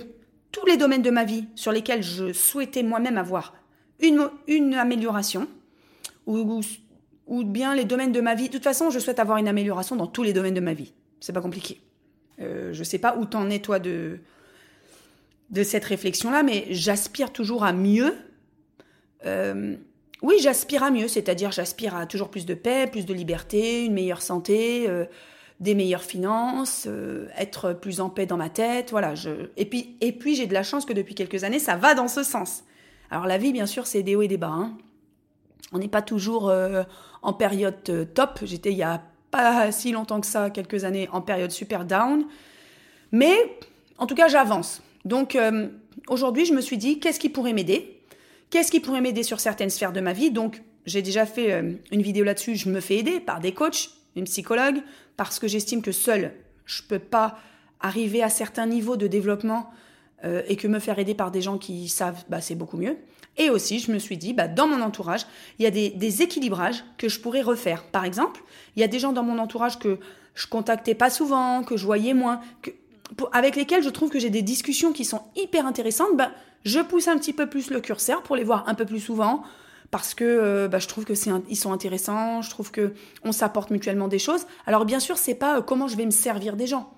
tous 0.52 0.66
les 0.66 0.76
domaines 0.76 1.02
de 1.02 1.10
ma 1.10 1.24
vie 1.24 1.46
sur 1.54 1.72
lesquels 1.72 2.02
je 2.02 2.32
souhaitais 2.32 2.82
moi-même 2.82 3.18
avoir 3.18 3.54
une, 4.00 4.28
une 4.46 4.74
amélioration 4.74 5.46
ou, 6.26 6.60
ou, 7.26 7.44
bien 7.44 7.74
les 7.74 7.84
domaines 7.84 8.12
de 8.12 8.20
ma 8.20 8.34
vie, 8.34 8.48
de 8.48 8.52
toute 8.52 8.64
façon 8.64 8.90
je 8.90 8.98
souhaite 8.98 9.18
avoir 9.18 9.38
une 9.38 9.48
amélioration 9.48 9.96
dans 9.96 10.06
tous 10.06 10.22
les 10.22 10.32
domaines 10.32 10.54
de 10.54 10.60
ma 10.60 10.74
vie. 10.74 10.92
C'est 11.20 11.32
pas 11.32 11.40
compliqué. 11.40 11.80
Euh, 12.40 12.72
je 12.72 12.84
sais 12.84 12.98
pas 12.98 13.16
où 13.16 13.26
t'en 13.26 13.48
es 13.50 13.60
toi 13.60 13.78
de 13.78 14.20
de 15.50 15.64
cette 15.64 15.84
réflexion-là, 15.84 16.42
mais 16.42 16.66
j'aspire 16.70 17.32
toujours 17.32 17.64
à 17.64 17.72
mieux. 17.72 18.14
Euh, 19.26 19.76
oui, 20.22 20.36
j'aspire 20.40 20.82
à 20.82 20.90
mieux, 20.90 21.08
c'est-à-dire 21.08 21.50
j'aspire 21.50 21.96
à 21.96 22.06
toujours 22.06 22.28
plus 22.28 22.46
de 22.46 22.54
paix, 22.54 22.86
plus 22.86 23.06
de 23.06 23.14
liberté, 23.14 23.84
une 23.84 23.94
meilleure 23.94 24.22
santé, 24.22 24.86
euh, 24.88 25.06
des 25.60 25.74
meilleures 25.74 26.02
finances, 26.02 26.86
euh, 26.86 27.28
être 27.36 27.72
plus 27.72 28.00
en 28.00 28.10
paix 28.10 28.26
dans 28.26 28.36
ma 28.36 28.48
tête, 28.48 28.90
voilà. 28.90 29.14
Je... 29.14 29.30
Et 29.56 29.64
puis, 29.64 29.96
et 30.00 30.12
puis 30.12 30.34
j'ai 30.34 30.46
de 30.46 30.54
la 30.54 30.62
chance 30.62 30.84
que 30.84 30.92
depuis 30.92 31.14
quelques 31.14 31.44
années, 31.44 31.58
ça 31.58 31.76
va 31.76 31.94
dans 31.94 32.08
ce 32.08 32.22
sens. 32.22 32.64
Alors 33.10 33.26
la 33.26 33.38
vie, 33.38 33.52
bien 33.52 33.66
sûr, 33.66 33.86
c'est 33.86 34.02
des 34.02 34.16
hauts 34.16 34.22
et 34.22 34.28
des 34.28 34.36
bas. 34.36 34.48
Hein. 34.48 34.76
On 35.72 35.78
n'est 35.78 35.88
pas 35.88 36.02
toujours 36.02 36.52
en 37.22 37.32
période 37.32 38.08
top. 38.14 38.40
J'étais 38.42 38.72
il 38.72 38.78
y 38.78 38.82
a 38.82 39.02
pas 39.30 39.70
si 39.70 39.92
longtemps 39.92 40.20
que 40.20 40.26
ça, 40.26 40.50
quelques 40.50 40.84
années, 40.84 41.08
en 41.12 41.20
période 41.20 41.50
super 41.50 41.84
down. 41.84 42.24
Mais 43.12 43.36
en 43.98 44.06
tout 44.06 44.14
cas, 44.14 44.28
j'avance. 44.28 44.82
Donc 45.04 45.36
euh, 45.36 45.68
aujourd'hui, 46.08 46.44
je 46.44 46.54
me 46.54 46.60
suis 46.60 46.78
dit, 46.78 47.00
qu'est-ce 47.00 47.20
qui 47.20 47.28
pourrait 47.28 47.52
m'aider? 47.52 47.99
Qu'est-ce 48.50 48.72
qui 48.72 48.80
pourrait 48.80 49.00
m'aider 49.00 49.22
sur 49.22 49.38
certaines 49.38 49.70
sphères 49.70 49.92
de 49.92 50.00
ma 50.00 50.12
vie? 50.12 50.30
Donc 50.30 50.62
j'ai 50.84 51.02
déjà 51.02 51.24
fait 51.24 51.52
euh, 51.52 51.72
une 51.92 52.02
vidéo 52.02 52.24
là-dessus, 52.24 52.56
je 52.56 52.68
me 52.68 52.80
fais 52.80 52.96
aider 52.96 53.20
par 53.20 53.40
des 53.40 53.52
coachs, 53.52 53.90
une 54.16 54.24
psychologue, 54.24 54.82
parce 55.16 55.38
que 55.38 55.46
j'estime 55.46 55.82
que 55.82 55.92
seule, 55.92 56.32
je 56.64 56.82
ne 56.82 56.88
peux 56.88 56.98
pas 56.98 57.38
arriver 57.80 58.22
à 58.22 58.28
certains 58.28 58.66
niveaux 58.66 58.96
de 58.96 59.06
développement 59.06 59.70
euh, 60.24 60.42
et 60.48 60.56
que 60.56 60.68
me 60.68 60.80
faire 60.80 60.98
aider 60.98 61.14
par 61.14 61.30
des 61.30 61.42
gens 61.42 61.58
qui 61.58 61.88
savent, 61.88 62.24
bah, 62.28 62.40
c'est 62.40 62.56
beaucoup 62.56 62.76
mieux. 62.76 62.96
Et 63.38 63.48
aussi, 63.50 63.78
je 63.78 63.92
me 63.92 63.98
suis 63.98 64.18
dit, 64.18 64.34
bah, 64.34 64.48
dans 64.48 64.66
mon 64.66 64.82
entourage, 64.82 65.26
il 65.58 65.62
y 65.62 65.66
a 65.66 65.70
des, 65.70 66.22
équilibrages 66.22 66.84
que 66.98 67.08
je 67.08 67.20
pourrais 67.20 67.42
refaire. 67.42 67.84
Par 67.84 68.04
exemple, 68.04 68.42
il 68.76 68.80
y 68.80 68.82
a 68.82 68.88
des 68.88 68.98
gens 68.98 69.12
dans 69.12 69.22
mon 69.22 69.38
entourage 69.38 69.78
que 69.78 69.98
je 70.34 70.46
contactais 70.46 70.94
pas 70.94 71.08
souvent, 71.08 71.62
que 71.62 71.76
je 71.76 71.86
voyais 71.86 72.14
moins, 72.14 72.40
avec 73.32 73.56
lesquels 73.56 73.82
je 73.82 73.88
trouve 73.88 74.10
que 74.10 74.18
j'ai 74.18 74.30
des 74.30 74.42
discussions 74.42 74.92
qui 74.92 75.04
sont 75.04 75.22
hyper 75.36 75.66
intéressantes, 75.66 76.16
bah, 76.16 76.32
je 76.64 76.80
pousse 76.80 77.08
un 77.08 77.16
petit 77.18 77.32
peu 77.32 77.48
plus 77.48 77.70
le 77.70 77.80
curseur 77.80 78.22
pour 78.22 78.36
les 78.36 78.44
voir 78.44 78.68
un 78.68 78.74
peu 78.74 78.84
plus 78.84 79.00
souvent 79.00 79.44
parce 79.90 80.14
que 80.14 80.24
euh, 80.24 80.68
bah, 80.68 80.78
je 80.78 80.86
trouve 80.86 81.04
que 81.04 81.14
c'est 81.14 81.30
ils 81.48 81.56
sont 81.56 81.72
intéressants, 81.72 82.42
je 82.42 82.50
trouve 82.50 82.70
que 82.70 82.92
on 83.24 83.32
s'apporte 83.32 83.70
mutuellement 83.70 84.08
des 84.08 84.18
choses. 84.18 84.46
Alors 84.66 84.84
bien 84.84 85.00
sûr, 85.00 85.18
c'est 85.18 85.34
pas 85.34 85.58
euh, 85.58 85.62
comment 85.62 85.88
je 85.88 85.96
vais 85.96 86.06
me 86.06 86.10
servir 86.10 86.56
des 86.56 86.66
gens. 86.66 86.92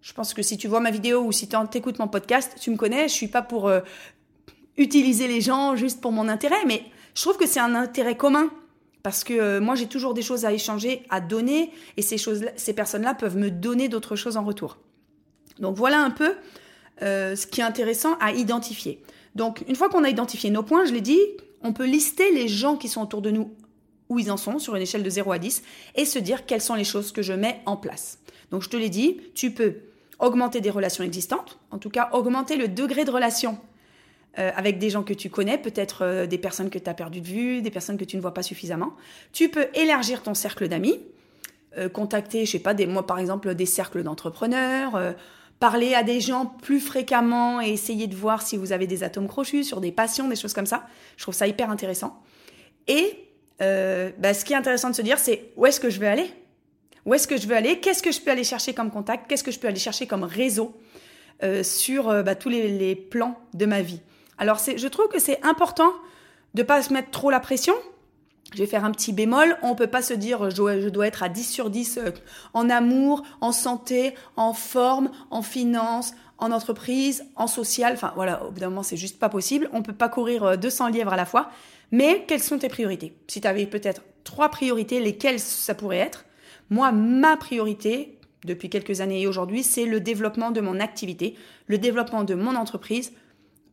Je 0.00 0.12
pense 0.12 0.34
que 0.34 0.42
si 0.42 0.58
tu 0.58 0.68
vois 0.68 0.80
ma 0.80 0.90
vidéo 0.90 1.22
ou 1.22 1.32
si 1.32 1.48
tu 1.48 1.56
écoutes 1.74 1.98
mon 1.98 2.08
podcast, 2.08 2.56
tu 2.60 2.70
me 2.70 2.76
connais, 2.76 3.08
je 3.08 3.14
suis 3.14 3.28
pas 3.28 3.42
pour 3.42 3.68
euh, 3.68 3.80
utiliser 4.76 5.28
les 5.28 5.40
gens 5.40 5.76
juste 5.76 6.00
pour 6.00 6.12
mon 6.12 6.28
intérêt, 6.28 6.64
mais 6.66 6.82
je 7.14 7.22
trouve 7.22 7.36
que 7.36 7.46
c'est 7.46 7.60
un 7.60 7.74
intérêt 7.74 8.16
commun 8.16 8.50
parce 9.02 9.22
que 9.22 9.58
moi 9.60 9.74
j'ai 9.74 9.86
toujours 9.86 10.14
des 10.14 10.22
choses 10.22 10.44
à 10.44 10.52
échanger, 10.52 11.04
à 11.10 11.20
donner 11.20 11.72
et 11.96 12.02
ces 12.02 12.18
choses 12.18 12.46
ces 12.56 12.72
personnes-là 12.72 13.14
peuvent 13.14 13.36
me 13.36 13.50
donner 13.50 13.88
d'autres 13.88 14.16
choses 14.16 14.36
en 14.36 14.44
retour. 14.44 14.78
Donc 15.60 15.76
voilà 15.76 16.02
un 16.02 16.10
peu 16.10 16.34
euh, 17.02 17.34
ce 17.34 17.46
qui 17.46 17.60
est 17.60 17.64
intéressant 17.64 18.16
à 18.20 18.32
identifier. 18.32 19.02
Donc 19.34 19.64
une 19.68 19.74
fois 19.74 19.88
qu'on 19.88 20.04
a 20.04 20.08
identifié 20.08 20.50
nos 20.50 20.62
points, 20.62 20.84
je 20.84 20.92
l'ai 20.92 21.00
dit, 21.00 21.18
on 21.62 21.72
peut 21.72 21.86
lister 21.86 22.30
les 22.32 22.46
gens 22.46 22.76
qui 22.76 22.88
sont 22.88 23.02
autour 23.02 23.20
de 23.20 23.30
nous 23.30 23.52
où 24.08 24.18
ils 24.18 24.30
en 24.30 24.36
sont 24.36 24.58
sur 24.58 24.76
une 24.76 24.82
échelle 24.82 25.02
de 25.02 25.10
0 25.10 25.32
à 25.32 25.38
10 25.38 25.62
et 25.96 26.04
se 26.04 26.18
dire 26.18 26.46
quelles 26.46 26.60
sont 26.60 26.74
les 26.74 26.84
choses 26.84 27.10
que 27.10 27.22
je 27.22 27.32
mets 27.32 27.60
en 27.66 27.76
place. 27.76 28.18
Donc 28.50 28.62
je 28.62 28.68
te 28.68 28.76
l'ai 28.76 28.90
dit, 28.90 29.18
tu 29.34 29.50
peux 29.50 29.76
augmenter 30.20 30.60
des 30.60 30.70
relations 30.70 31.02
existantes, 31.02 31.58
en 31.72 31.78
tout 31.78 31.90
cas 31.90 32.10
augmenter 32.12 32.56
le 32.56 32.68
degré 32.68 33.04
de 33.04 33.10
relation 33.10 33.58
euh, 34.38 34.52
avec 34.54 34.78
des 34.78 34.90
gens 34.90 35.02
que 35.02 35.14
tu 35.14 35.30
connais, 35.30 35.58
peut-être 35.58 36.04
euh, 36.04 36.26
des 36.26 36.38
personnes 36.38 36.70
que 36.70 36.78
tu 36.78 36.88
as 36.88 36.94
perdues 36.94 37.22
de 37.22 37.26
vue, 37.26 37.62
des 37.62 37.70
personnes 37.70 37.98
que 37.98 38.04
tu 38.04 38.16
ne 38.16 38.22
vois 38.22 38.34
pas 38.34 38.42
suffisamment. 38.42 38.92
Tu 39.32 39.48
peux 39.48 39.66
élargir 39.74 40.22
ton 40.22 40.34
cercle 40.34 40.68
d'amis, 40.68 41.00
contacter, 41.92 42.46
je 42.46 42.52
sais 42.52 42.60
pas, 42.60 42.72
des, 42.72 42.86
moi 42.86 43.04
par 43.04 43.18
exemple, 43.18 43.52
des 43.56 43.66
cercles 43.66 44.04
d'entrepreneurs, 44.04 44.96
parler 45.60 45.94
à 45.94 46.02
des 46.02 46.20
gens 46.20 46.46
plus 46.46 46.80
fréquemment 46.80 47.60
et 47.60 47.68
essayer 47.68 48.06
de 48.06 48.16
voir 48.16 48.42
si 48.42 48.56
vous 48.56 48.72
avez 48.72 48.86
des 48.86 49.02
atomes 49.02 49.28
crochus 49.28 49.64
sur 49.64 49.80
des 49.80 49.92
passions, 49.92 50.28
des 50.28 50.36
choses 50.36 50.52
comme 50.52 50.66
ça. 50.66 50.86
Je 51.16 51.22
trouve 51.22 51.34
ça 51.34 51.46
hyper 51.46 51.70
intéressant. 51.70 52.22
Et 52.86 53.30
euh, 53.62 54.10
bah, 54.18 54.34
ce 54.34 54.44
qui 54.44 54.52
est 54.52 54.56
intéressant 54.56 54.90
de 54.90 54.94
se 54.94 55.02
dire, 55.02 55.18
c'est 55.18 55.52
où 55.56 55.66
est-ce 55.66 55.80
que 55.80 55.90
je 55.90 56.00
veux 56.00 56.08
aller? 56.08 56.30
Où 57.06 57.14
est-ce 57.14 57.28
que 57.28 57.36
je 57.36 57.46
veux 57.46 57.56
aller? 57.56 57.80
Qu'est-ce 57.80 58.02
que 58.02 58.12
je 58.12 58.20
peux 58.20 58.30
aller 58.30 58.44
chercher 58.44 58.74
comme 58.74 58.90
contact? 58.90 59.28
Qu'est-ce 59.28 59.44
que 59.44 59.50
je 59.50 59.58
peux 59.58 59.68
aller 59.68 59.78
chercher 59.78 60.06
comme 60.06 60.24
réseau 60.24 60.76
euh, 61.42 61.62
sur 61.62 62.08
euh, 62.08 62.22
bah, 62.22 62.34
tous 62.34 62.48
les, 62.48 62.68
les, 62.68 62.96
plans 62.96 63.38
de 63.52 63.66
ma 63.66 63.82
vie? 63.82 64.00
Alors, 64.38 64.58
je 64.58 64.88
trouve 64.88 65.08
que 65.08 65.20
c'est 65.20 65.42
important 65.44 65.92
de 66.54 66.62
pas 66.62 66.82
se 66.82 66.92
mettre 66.92 67.10
trop 67.10 67.30
la 67.30 67.40
pression, 67.40 67.74
je 68.52 68.58
vais 68.58 68.66
faire 68.66 68.84
un 68.84 68.92
petit 68.92 69.12
bémol. 69.12 69.56
On 69.62 69.74
peut 69.74 69.86
pas 69.86 70.02
se 70.02 70.14
dire 70.14 70.50
je 70.50 70.88
dois, 70.88 71.06
être 71.06 71.22
à 71.22 71.28
10 71.28 71.44
sur 71.44 71.70
10 71.70 71.98
euh, 71.98 72.10
en 72.52 72.68
amour, 72.70 73.22
en 73.40 73.52
santé, 73.52 74.14
en 74.36 74.52
forme, 74.52 75.10
en 75.30 75.42
finance, 75.42 76.14
en 76.38 76.52
entreprise, 76.52 77.24
en 77.36 77.46
social. 77.46 77.94
Enfin 77.94 78.12
voilà, 78.14 78.44
au 78.44 78.50
bout 78.50 78.60
d'un 78.60 78.68
moment, 78.68 78.82
c'est 78.82 78.96
juste 78.96 79.18
pas 79.18 79.28
possible. 79.28 79.68
On 79.72 79.82
peut 79.82 79.92
pas 79.92 80.08
courir 80.08 80.58
200 80.58 80.86
euh, 80.86 80.90
lièvres 80.90 81.12
à 81.12 81.16
la 81.16 81.26
fois. 81.26 81.50
Mais 81.90 82.24
quelles 82.26 82.42
sont 82.42 82.58
tes 82.58 82.68
priorités? 82.68 83.14
Si 83.28 83.40
tu 83.40 83.48
avais 83.48 83.66
peut-être 83.66 84.02
trois 84.24 84.48
priorités, 84.48 85.00
lesquelles 85.00 85.40
ça 85.40 85.74
pourrait 85.74 85.98
être? 85.98 86.24
Moi, 86.70 86.92
ma 86.92 87.36
priorité, 87.36 88.18
depuis 88.44 88.68
quelques 88.70 89.00
années 89.00 89.22
et 89.22 89.26
aujourd'hui, 89.26 89.62
c'est 89.62 89.86
le 89.86 90.00
développement 90.00 90.50
de 90.50 90.60
mon 90.60 90.80
activité, 90.80 91.34
le 91.66 91.78
développement 91.78 92.24
de 92.24 92.34
mon 92.34 92.54
entreprise 92.56 93.12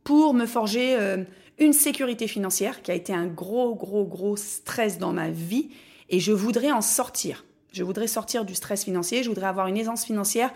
pour 0.04 0.34
me 0.34 0.46
forger 0.46 0.96
euh, 1.00 1.24
une 1.60 1.74
sécurité 1.74 2.28
financière 2.28 2.82
qui 2.82 2.92
a 2.92 2.94
été 2.94 3.14
un 3.14 3.28
gros, 3.28 3.76
gros, 3.76 4.06
gros 4.06 4.36
stress 4.36 4.98
dans 4.98 5.14
ma 5.14 5.30
vie 5.30 5.70
et 6.10 6.20
je 6.20 6.32
voudrais 6.32 6.72
en 6.72 6.82
sortir. 6.82 7.46
Je 7.72 7.84
voudrais 7.84 8.08
sortir 8.08 8.44
du 8.44 8.56
stress 8.56 8.84
financier, 8.84 9.24
je 9.24 9.30
voudrais 9.30 9.48
avoir 9.48 9.68
une 9.68 9.78
aisance 9.78 10.04
financière 10.04 10.52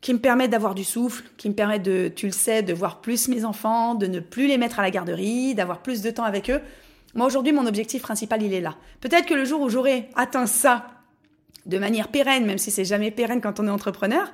qui 0.00 0.12
me 0.12 0.18
permette 0.18 0.50
d'avoir 0.50 0.74
du 0.74 0.84
souffle, 0.84 1.24
qui 1.36 1.48
me 1.48 1.54
permette 1.54 1.82
de, 1.82 2.08
tu 2.08 2.26
le 2.26 2.32
sais, 2.32 2.62
de 2.62 2.72
voir 2.72 3.00
plus 3.00 3.28
mes 3.28 3.44
enfants, 3.44 3.94
de 3.94 4.06
ne 4.06 4.20
plus 4.20 4.46
les 4.46 4.58
mettre 4.58 4.78
à 4.78 4.82
la 4.82 4.90
garderie, 4.90 5.54
d'avoir 5.54 5.82
plus 5.82 6.02
de 6.02 6.10
temps 6.10 6.24
avec 6.24 6.50
eux. 6.50 6.60
Moi 7.14 7.26
aujourd'hui, 7.26 7.52
mon 7.52 7.66
objectif 7.66 8.02
principal, 8.02 8.42
il 8.42 8.52
est 8.52 8.60
là. 8.60 8.76
Peut-être 9.00 9.26
que 9.26 9.34
le 9.34 9.44
jour 9.44 9.60
où 9.60 9.68
j'aurai 9.68 10.08
atteint 10.14 10.46
ça 10.46 10.86
de 11.66 11.78
manière 11.78 12.08
pérenne, 12.08 12.46
même 12.46 12.58
si 12.58 12.70
c'est 12.70 12.84
jamais 12.84 13.10
pérenne 13.10 13.40
quand 13.40 13.58
on 13.60 13.66
est 13.66 13.70
entrepreneur, 13.70 14.30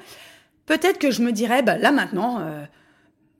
peut-être 0.66 0.98
que 0.98 1.10
je 1.10 1.22
me 1.22 1.32
dirais, 1.32 1.62
bah, 1.62 1.78
là 1.78 1.92
maintenant, 1.92 2.40
euh, 2.40 2.64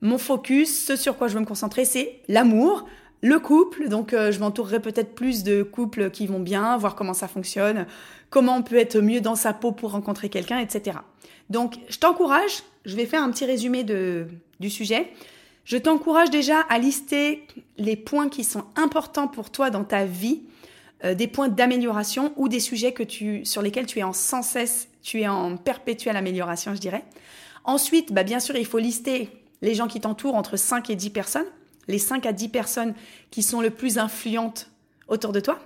mon 0.01 0.17
focus, 0.17 0.85
ce 0.85 0.95
sur 0.95 1.17
quoi 1.17 1.27
je 1.27 1.33
veux 1.35 1.39
me 1.39 1.45
concentrer, 1.45 1.85
c'est 1.85 2.19
l'amour, 2.27 2.85
le 3.21 3.39
couple. 3.39 3.89
Donc, 3.89 4.13
euh, 4.13 4.31
je 4.31 4.39
m'entourerai 4.39 4.79
peut-être 4.79 5.15
plus 5.15 5.43
de 5.43 5.63
couples 5.63 6.11
qui 6.11 6.27
vont 6.27 6.39
bien, 6.39 6.77
voir 6.77 6.95
comment 6.95 7.13
ça 7.13 7.27
fonctionne, 7.27 7.87
comment 8.29 8.57
on 8.57 8.61
peut 8.61 8.77
être 8.77 8.99
mieux 8.99 9.21
dans 9.21 9.35
sa 9.35 9.53
peau 9.53 9.71
pour 9.71 9.91
rencontrer 9.91 10.29
quelqu'un, 10.29 10.59
etc. 10.59 10.99
Donc, 11.49 11.75
je 11.89 11.97
t'encourage, 11.97 12.63
je 12.85 12.95
vais 12.95 13.05
faire 13.05 13.23
un 13.23 13.31
petit 13.31 13.45
résumé 13.45 13.83
de, 13.83 14.27
du 14.59 14.69
sujet. 14.69 15.11
Je 15.63 15.77
t'encourage 15.77 16.29
déjà 16.29 16.59
à 16.69 16.77
lister 16.77 17.47
les 17.77 17.95
points 17.95 18.29
qui 18.29 18.43
sont 18.43 18.65
importants 18.75 19.27
pour 19.27 19.49
toi 19.49 19.71
dans 19.71 19.83
ta 19.83 20.05
vie, 20.05 20.43
euh, 21.03 21.15
des 21.15 21.27
points 21.27 21.49
d'amélioration 21.49 22.33
ou 22.35 22.47
des 22.47 22.59
sujets 22.59 22.91
que 22.91 23.03
tu, 23.03 23.43
sur 23.45 23.61
lesquels 23.61 23.87
tu 23.87 23.99
es 23.99 24.03
en 24.03 24.13
sans 24.13 24.43
cesse, 24.43 24.87
tu 25.01 25.21
es 25.21 25.27
en 25.27 25.57
perpétuelle 25.57 26.17
amélioration, 26.17 26.75
je 26.75 26.79
dirais. 26.79 27.03
Ensuite, 27.63 28.13
bah, 28.13 28.23
bien 28.23 28.39
sûr, 28.39 28.55
il 28.55 28.65
faut 28.65 28.77
lister 28.77 29.29
les 29.61 29.73
gens 29.73 29.87
qui 29.87 29.99
t'entourent 29.99 30.35
entre 30.35 30.57
5 30.57 30.89
et 30.89 30.95
10 30.95 31.09
personnes, 31.09 31.45
les 31.87 31.99
5 31.99 32.25
à 32.25 32.33
10 32.33 32.49
personnes 32.49 32.93
qui 33.31 33.43
sont 33.43 33.61
le 33.61 33.69
plus 33.69 33.97
influentes 33.97 34.69
autour 35.07 35.31
de 35.31 35.39
toi. 35.39 35.59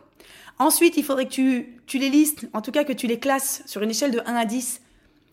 Ensuite, 0.57 0.97
il 0.97 1.03
faudrait 1.03 1.25
que 1.25 1.31
tu, 1.31 1.97
les 1.97 2.09
listes, 2.09 2.47
en 2.53 2.61
tout 2.61 2.71
cas 2.71 2.83
que 2.83 2.93
tu 2.93 3.07
les 3.07 3.17
classes 3.17 3.63
sur 3.65 3.81
une 3.81 3.91
échelle 3.91 4.11
de 4.11 4.19
1 4.25 4.35
à 4.35 4.45
10, 4.45 4.81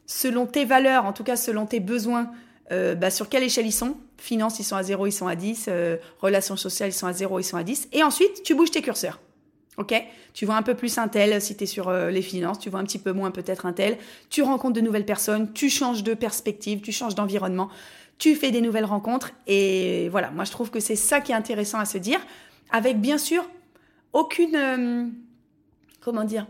selon 0.06 0.46
tes 0.46 0.64
valeurs, 0.64 1.04
en 1.04 1.12
tout 1.12 1.25
cas 1.25 1.36
selon 1.36 1.66
tes 1.66 1.80
besoins, 1.80 2.30
euh, 2.70 2.94
bah, 2.94 3.10
sur 3.10 3.28
quelle 3.28 3.42
échelle 3.42 3.66
ils 3.66 3.72
sont. 3.72 3.96
Finances, 4.18 4.60
ils 4.60 4.64
sont 4.64 4.76
à 4.76 4.82
0, 4.84 5.06
ils 5.06 5.12
sont 5.12 5.26
à 5.26 5.34
10. 5.34 5.66
Euh, 5.68 5.96
relations 6.20 6.56
sociales, 6.56 6.90
ils 6.90 6.94
sont 6.94 7.08
à 7.08 7.12
0, 7.12 7.40
ils 7.40 7.44
sont 7.44 7.56
à 7.56 7.64
10. 7.64 7.88
Et 7.92 8.02
ensuite, 8.04 8.42
tu 8.44 8.54
bouges 8.54 8.70
tes 8.70 8.82
curseurs. 8.82 9.20
Ok? 9.78 9.94
Tu 10.32 10.46
vois 10.46 10.56
un 10.56 10.62
peu 10.62 10.75
plus 10.75 10.96
un 10.98 11.08
tel 11.08 11.40
si 11.42 11.56
tu 11.56 11.64
es 11.64 11.66
sur 11.66 11.88
euh, 11.88 12.10
les 12.10 12.22
finances, 12.22 12.58
tu 12.58 12.70
vois 12.70 12.80
un 12.80 12.84
petit 12.84 12.98
peu 12.98 13.12
moins 13.12 13.30
peut-être 13.30 13.66
un 13.66 13.72
tel. 13.72 13.98
Tu 14.30 14.42
rencontres 14.42 14.75
de 14.75 14.80
nouvelles 14.80 15.04
personnes, 15.04 15.52
tu 15.52 15.68
changes 15.68 16.02
de 16.02 16.14
perspective, 16.14 16.80
tu 16.80 16.92
changes 16.92 17.14
d'environnement 17.14 17.68
tu 18.18 18.35
fais 18.35 18.50
des 18.50 18.61
nouvelles 18.61 18.85
rencontres. 18.85 19.32
Et 19.46 20.08
voilà, 20.11 20.30
moi 20.30 20.44
je 20.44 20.50
trouve 20.50 20.70
que 20.70 20.80
c'est 20.80 20.96
ça 20.96 21.20
qui 21.20 21.32
est 21.32 21.35
intéressant 21.35 21.78
à 21.78 21.85
se 21.85 21.99
dire, 21.99 22.20
avec 22.70 23.00
bien 23.00 23.18
sûr 23.18 23.49
aucune... 24.12 24.56
Euh, 24.56 25.06
comment 26.00 26.25
dire 26.25 26.46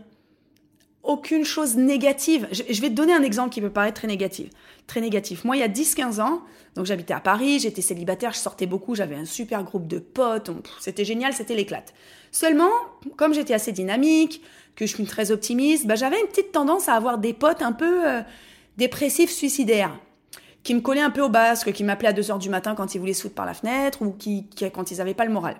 aucune 1.07 1.45
chose 1.45 1.77
négative. 1.77 2.49
Je, 2.51 2.81
vais 2.81 2.89
te 2.89 2.93
donner 2.93 3.13
un 3.13 3.23
exemple 3.23 3.49
qui 3.49 3.61
peut 3.61 3.69
paraître 3.69 4.01
très 4.01 4.09
négatif. 4.09 4.49
Très 4.87 4.99
négatif. 4.99 5.45
Moi, 5.45 5.55
il 5.55 5.61
y 5.61 5.63
a 5.63 5.69
10-15 5.69 6.19
ans, 6.19 6.41
donc 6.75 6.85
j'habitais 6.85 7.13
à 7.13 7.21
Paris, 7.21 7.59
j'étais 7.59 7.81
célibataire, 7.81 8.33
je 8.33 8.39
sortais 8.39 8.65
beaucoup, 8.65 8.93
j'avais 8.93 9.15
un 9.15 9.23
super 9.23 9.63
groupe 9.63 9.87
de 9.87 9.99
potes, 9.99 10.51
c'était 10.81 11.05
génial, 11.05 11.31
c'était 11.31 11.55
l'éclate. 11.55 11.93
Seulement, 12.31 12.71
comme 13.15 13.33
j'étais 13.33 13.53
assez 13.53 13.71
dynamique, 13.71 14.41
que 14.75 14.85
je 14.85 14.93
suis 14.93 15.05
très 15.05 15.31
optimiste, 15.31 15.87
bah, 15.87 15.95
j'avais 15.95 16.19
une 16.19 16.27
petite 16.27 16.51
tendance 16.51 16.89
à 16.89 16.95
avoir 16.95 17.19
des 17.19 17.31
potes 17.31 17.61
un 17.61 17.71
peu 17.71 18.05
euh, 18.05 18.21
dépressifs, 18.75 19.31
suicidaires 19.31 19.97
qui 20.63 20.75
me 20.75 20.81
collaient 20.81 21.01
un 21.01 21.09
peu 21.09 21.21
au 21.21 21.29
basque, 21.29 21.71
qui 21.71 21.83
m'appelaient 21.83 22.09
à 22.09 22.13
2h 22.13 22.39
du 22.39 22.49
matin 22.49 22.75
quand 22.75 22.93
ils 22.95 22.99
voulaient 22.99 23.13
sauter 23.13 23.35
par 23.35 23.45
la 23.45 23.53
fenêtre 23.53 24.01
ou 24.01 24.11
qui, 24.11 24.49
quand 24.73 24.91
ils 24.91 24.97
n'avaient 24.97 25.13
pas 25.13 25.25
le 25.25 25.31
moral. 25.31 25.57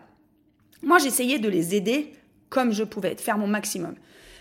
Moi, 0.84 0.98
j'essayais 1.00 1.40
de 1.40 1.50
les 1.50 1.76
aider 1.76 2.14
comme 2.50 2.72
je 2.72 2.84
pouvais, 2.84 3.16
de 3.16 3.22
faire 3.22 3.38
mon 3.38 3.48
maximum. 3.48 3.96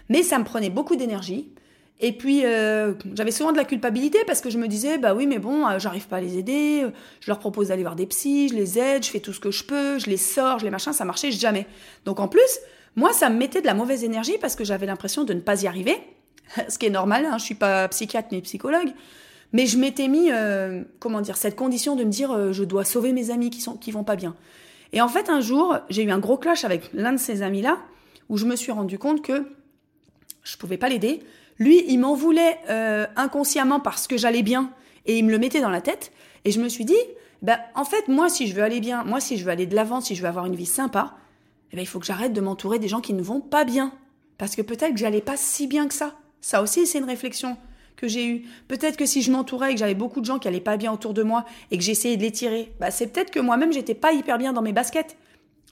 Mais 0.08 0.22
ça 0.22 0.38
me 0.38 0.44
prenait 0.44 0.70
beaucoup 0.70 0.96
d'énergie 0.96 1.48
Et 1.98 2.12
puis, 2.12 2.44
euh, 2.44 2.94
j'avais 3.14 3.30
souvent 3.30 3.52
de 3.52 3.56
la 3.56 3.64
culpabilité 3.64 4.18
parce 4.26 4.40
que 4.40 4.50
je 4.50 4.58
me 4.58 4.68
disais, 4.68 4.98
bah 4.98 5.14
oui, 5.14 5.26
mais 5.26 5.38
bon, 5.38 5.66
euh, 5.66 5.78
j'arrive 5.78 6.06
pas 6.06 6.16
à 6.16 6.20
les 6.20 6.38
aider. 6.38 6.86
Je 7.20 7.30
leur 7.30 7.38
propose 7.38 7.68
d'aller 7.68 7.82
voir 7.82 7.96
des 7.96 8.06
psys, 8.06 8.48
je 8.48 8.54
les 8.54 8.78
aide, 8.78 9.04
je 9.04 9.10
fais 9.10 9.20
tout 9.20 9.32
ce 9.32 9.40
que 9.40 9.50
je 9.50 9.64
peux, 9.64 9.98
je 9.98 10.06
les 10.08 10.16
sors, 10.16 10.58
je 10.58 10.64
les 10.64 10.70
machins, 10.70 10.92
ça 10.92 11.04
marchait 11.04 11.32
jamais. 11.32 11.66
Donc 12.04 12.20
en 12.20 12.28
plus, 12.28 12.60
moi, 12.96 13.12
ça 13.12 13.28
me 13.30 13.36
mettait 13.36 13.60
de 13.60 13.66
la 13.66 13.74
mauvaise 13.74 14.04
énergie 14.04 14.38
parce 14.40 14.56
que 14.56 14.64
j'avais 14.64 14.86
l'impression 14.86 15.24
de 15.24 15.32
ne 15.32 15.40
pas 15.40 15.62
y 15.62 15.66
arriver. 15.66 15.96
Ce 16.68 16.78
qui 16.78 16.86
est 16.86 16.90
normal, 16.90 17.26
hein, 17.26 17.38
je 17.38 17.44
suis 17.44 17.54
pas 17.54 17.88
psychiatre 17.88 18.28
ni 18.32 18.40
psychologue. 18.42 18.92
Mais 19.52 19.66
je 19.66 19.78
m'étais 19.78 20.08
mis, 20.08 20.30
euh, 20.30 20.82
comment 20.98 21.20
dire, 21.20 21.36
cette 21.36 21.56
condition 21.56 21.96
de 21.96 22.04
me 22.04 22.10
dire, 22.10 22.32
euh, 22.32 22.52
je 22.52 22.64
dois 22.64 22.84
sauver 22.84 23.12
mes 23.12 23.30
amis 23.30 23.50
qui, 23.50 23.60
sont, 23.60 23.76
qui 23.76 23.90
vont 23.90 24.04
pas 24.04 24.16
bien. 24.16 24.34
Et 24.92 25.00
en 25.00 25.08
fait, 25.08 25.30
un 25.30 25.40
jour, 25.40 25.78
j'ai 25.88 26.02
eu 26.02 26.10
un 26.10 26.18
gros 26.18 26.36
clash 26.36 26.64
avec 26.64 26.90
l'un 26.92 27.12
de 27.12 27.18
ces 27.18 27.42
amis-là, 27.42 27.78
où 28.28 28.36
je 28.36 28.46
me 28.46 28.56
suis 28.56 28.72
rendu 28.72 28.98
compte 28.98 29.22
que 29.22 29.46
je 30.42 30.56
pouvais 30.56 30.78
pas 30.78 30.88
l'aider. 30.88 31.20
Lui, 31.58 31.84
il 31.88 31.98
m'en 31.98 32.14
voulait 32.14 32.58
euh, 32.70 33.06
inconsciemment 33.16 33.80
parce 33.80 34.06
que 34.06 34.16
j'allais 34.16 34.42
bien 34.42 34.70
et 35.06 35.18
il 35.18 35.24
me 35.24 35.30
le 35.30 35.38
mettait 35.38 35.60
dans 35.60 35.70
la 35.70 35.80
tête. 35.80 36.12
Et 36.44 36.50
je 36.50 36.60
me 36.60 36.68
suis 36.68 36.84
dit, 36.84 36.94
ben, 37.42 37.58
en 37.74 37.84
fait, 37.84 38.08
moi, 38.08 38.28
si 38.28 38.46
je 38.46 38.54
veux 38.54 38.62
aller 38.62 38.80
bien, 38.80 39.04
moi, 39.04 39.20
si 39.20 39.36
je 39.36 39.44
veux 39.44 39.50
aller 39.50 39.66
de 39.66 39.74
l'avant, 39.74 40.00
si 40.00 40.14
je 40.14 40.22
veux 40.22 40.28
avoir 40.28 40.46
une 40.46 40.56
vie 40.56 40.66
sympa, 40.66 41.14
eh 41.72 41.76
ben, 41.76 41.82
il 41.82 41.86
faut 41.86 41.98
que 41.98 42.06
j'arrête 42.06 42.32
de 42.32 42.40
m'entourer 42.40 42.78
des 42.78 42.88
gens 42.88 43.00
qui 43.00 43.12
ne 43.12 43.22
vont 43.22 43.40
pas 43.40 43.64
bien. 43.64 43.92
Parce 44.38 44.54
que 44.54 44.62
peut-être 44.62 44.92
que 44.92 44.98
j'allais 44.98 45.20
pas 45.20 45.36
si 45.36 45.66
bien 45.66 45.88
que 45.88 45.94
ça. 45.94 46.14
Ça 46.40 46.62
aussi, 46.62 46.86
c'est 46.86 46.98
une 46.98 47.04
réflexion 47.04 47.56
que 47.96 48.08
j'ai 48.08 48.26
eue. 48.26 48.42
Peut-être 48.68 48.96
que 48.96 49.06
si 49.06 49.22
je 49.22 49.32
m'entourais 49.32 49.70
et 49.70 49.74
que 49.74 49.80
j'avais 49.80 49.94
beaucoup 49.94 50.20
de 50.20 50.26
gens 50.26 50.38
qui 50.38 50.48
allaient 50.48 50.60
pas 50.60 50.76
bien 50.76 50.92
autour 50.92 51.14
de 51.14 51.22
moi 51.22 51.44
et 51.70 51.78
que 51.78 51.82
j'essayais 51.82 52.16
de 52.16 52.22
les 52.22 52.30
tirer, 52.30 52.72
bah, 52.78 52.90
c'est 52.90 53.06
peut-être 53.08 53.30
que 53.30 53.40
moi-même, 53.40 53.72
j'étais 53.72 53.94
pas 53.94 54.12
hyper 54.12 54.38
bien 54.38 54.52
dans 54.52 54.62
mes 54.62 54.72
baskets. 54.72 55.16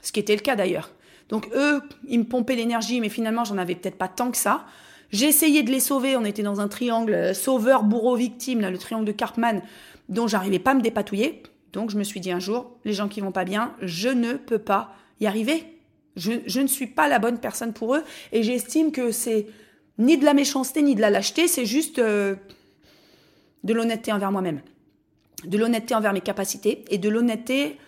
Ce 0.02 0.12
qui 0.12 0.20
était 0.20 0.34
le 0.34 0.40
cas 0.40 0.56
d'ailleurs. 0.56 0.90
Donc 1.28 1.48
eux, 1.54 1.80
ils 2.08 2.18
me 2.18 2.24
pompaient 2.24 2.56
l'énergie, 2.56 3.00
mais 3.00 3.08
finalement, 3.08 3.44
j'en 3.44 3.58
avais 3.58 3.74
peut-être 3.74 3.96
pas 3.96 4.08
tant 4.08 4.30
que 4.30 4.36
ça. 4.36 4.66
J'ai 5.10 5.26
essayé 5.26 5.62
de 5.62 5.70
les 5.70 5.80
sauver. 5.80 6.16
On 6.16 6.24
était 6.24 6.42
dans 6.42 6.60
un 6.60 6.68
triangle 6.68 7.14
euh, 7.14 7.34
sauveur, 7.34 7.84
bourreau, 7.84 8.16
victime, 8.16 8.60
là, 8.60 8.70
le 8.70 8.78
triangle 8.78 9.04
de 9.04 9.12
Cartman, 9.12 9.62
dont 10.08 10.26
j'arrivais 10.26 10.58
pas 10.58 10.72
à 10.72 10.74
me 10.74 10.82
dépatouiller. 10.82 11.42
Donc 11.72 11.90
je 11.90 11.98
me 11.98 12.04
suis 12.04 12.20
dit 12.20 12.30
un 12.30 12.38
jour, 12.38 12.76
les 12.84 12.92
gens 12.92 13.08
qui 13.08 13.20
vont 13.20 13.32
pas 13.32 13.44
bien, 13.44 13.74
je 13.82 14.08
ne 14.08 14.34
peux 14.34 14.58
pas 14.58 14.94
y 15.20 15.26
arriver. 15.26 15.64
Je, 16.16 16.32
je 16.46 16.60
ne 16.60 16.68
suis 16.68 16.86
pas 16.86 17.08
la 17.08 17.18
bonne 17.18 17.38
personne 17.38 17.72
pour 17.72 17.96
eux. 17.96 18.04
Et 18.32 18.42
j'estime 18.42 18.92
que 18.92 19.10
c'est 19.10 19.46
ni 19.98 20.18
de 20.18 20.24
la 20.24 20.34
méchanceté, 20.34 20.82
ni 20.82 20.94
de 20.94 21.00
la 21.00 21.10
lâcheté, 21.10 21.48
c'est 21.48 21.66
juste 21.66 21.98
euh, 21.98 22.34
de 23.62 23.72
l'honnêteté 23.72 24.12
envers 24.12 24.32
moi-même. 24.32 24.60
De 25.44 25.58
l'honnêteté 25.58 25.94
envers 25.94 26.12
mes 26.12 26.20
capacités 26.20 26.84
et 26.90 26.98
de 26.98 27.08
l'honnêteté 27.08 27.78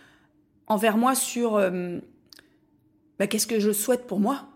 envers 0.67 0.97
moi 0.97 1.15
sur 1.15 1.57
euh, 1.57 1.99
bah, 3.19 3.27
qu'est-ce 3.27 3.47
que 3.47 3.61
je 3.61 3.73
souhaite 3.73 4.07
pour 4.07 4.21
moi? 4.21 4.47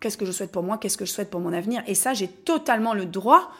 Qu'est-ce 0.00 0.16
que 0.16 0.26
je 0.26 0.32
souhaite 0.32 0.52
pour 0.52 0.62
moi? 0.62 0.78
Qu'est-ce 0.78 0.98
que 0.98 1.04
je 1.04 1.12
souhaite 1.12 1.30
pour 1.30 1.40
mon 1.40 1.52
avenir? 1.52 1.82
Et 1.86 1.94
ça, 1.94 2.12
j'ai 2.12 2.28
totalement 2.28 2.94
le 2.94 3.06
droit 3.06 3.50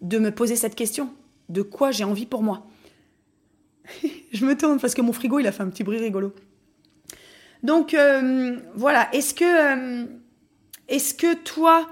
de 0.00 0.18
me 0.18 0.30
poser 0.30 0.56
cette 0.56 0.74
question. 0.74 1.12
De 1.48 1.62
quoi 1.62 1.90
j'ai 1.90 2.04
envie 2.04 2.26
pour 2.26 2.42
moi? 2.42 2.66
Je 4.32 4.46
me 4.46 4.56
tourne 4.56 4.80
parce 4.80 4.94
que 4.94 5.02
mon 5.02 5.12
frigo, 5.12 5.38
il 5.38 5.46
a 5.46 5.52
fait 5.52 5.62
un 5.62 5.68
petit 5.68 5.84
bruit 5.84 5.98
rigolo. 5.98 6.32
Donc, 7.62 7.92
euh, 7.92 8.56
voilà. 8.74 9.14
Est-ce 9.14 9.34
que, 9.34 10.06
est-ce 10.88 11.12
que 11.12 11.34
toi, 11.34 11.88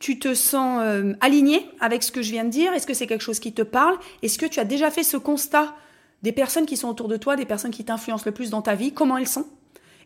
tu 0.00 0.18
te 0.18 0.34
sens 0.34 0.80
euh, 0.82 1.12
aligné 1.20 1.70
avec 1.78 2.02
ce 2.02 2.10
que 2.10 2.22
je 2.22 2.32
viens 2.32 2.44
de 2.44 2.50
dire? 2.50 2.72
Est-ce 2.72 2.86
que 2.86 2.94
c'est 2.94 3.06
quelque 3.06 3.22
chose 3.22 3.38
qui 3.38 3.52
te 3.52 3.62
parle? 3.62 3.96
Est-ce 4.22 4.38
que 4.38 4.46
tu 4.46 4.58
as 4.58 4.64
déjà 4.64 4.90
fait 4.90 5.04
ce 5.04 5.16
constat 5.16 5.76
des 6.22 6.32
personnes 6.32 6.66
qui 6.66 6.76
sont 6.76 6.88
autour 6.88 7.06
de 7.06 7.16
toi, 7.16 7.36
des 7.36 7.44
personnes 7.44 7.70
qui 7.70 7.84
t'influencent 7.84 8.24
le 8.26 8.32
plus 8.32 8.50
dans 8.50 8.62
ta 8.62 8.74
vie? 8.74 8.92
Comment 8.92 9.16
elles 9.16 9.28
sont? 9.28 9.46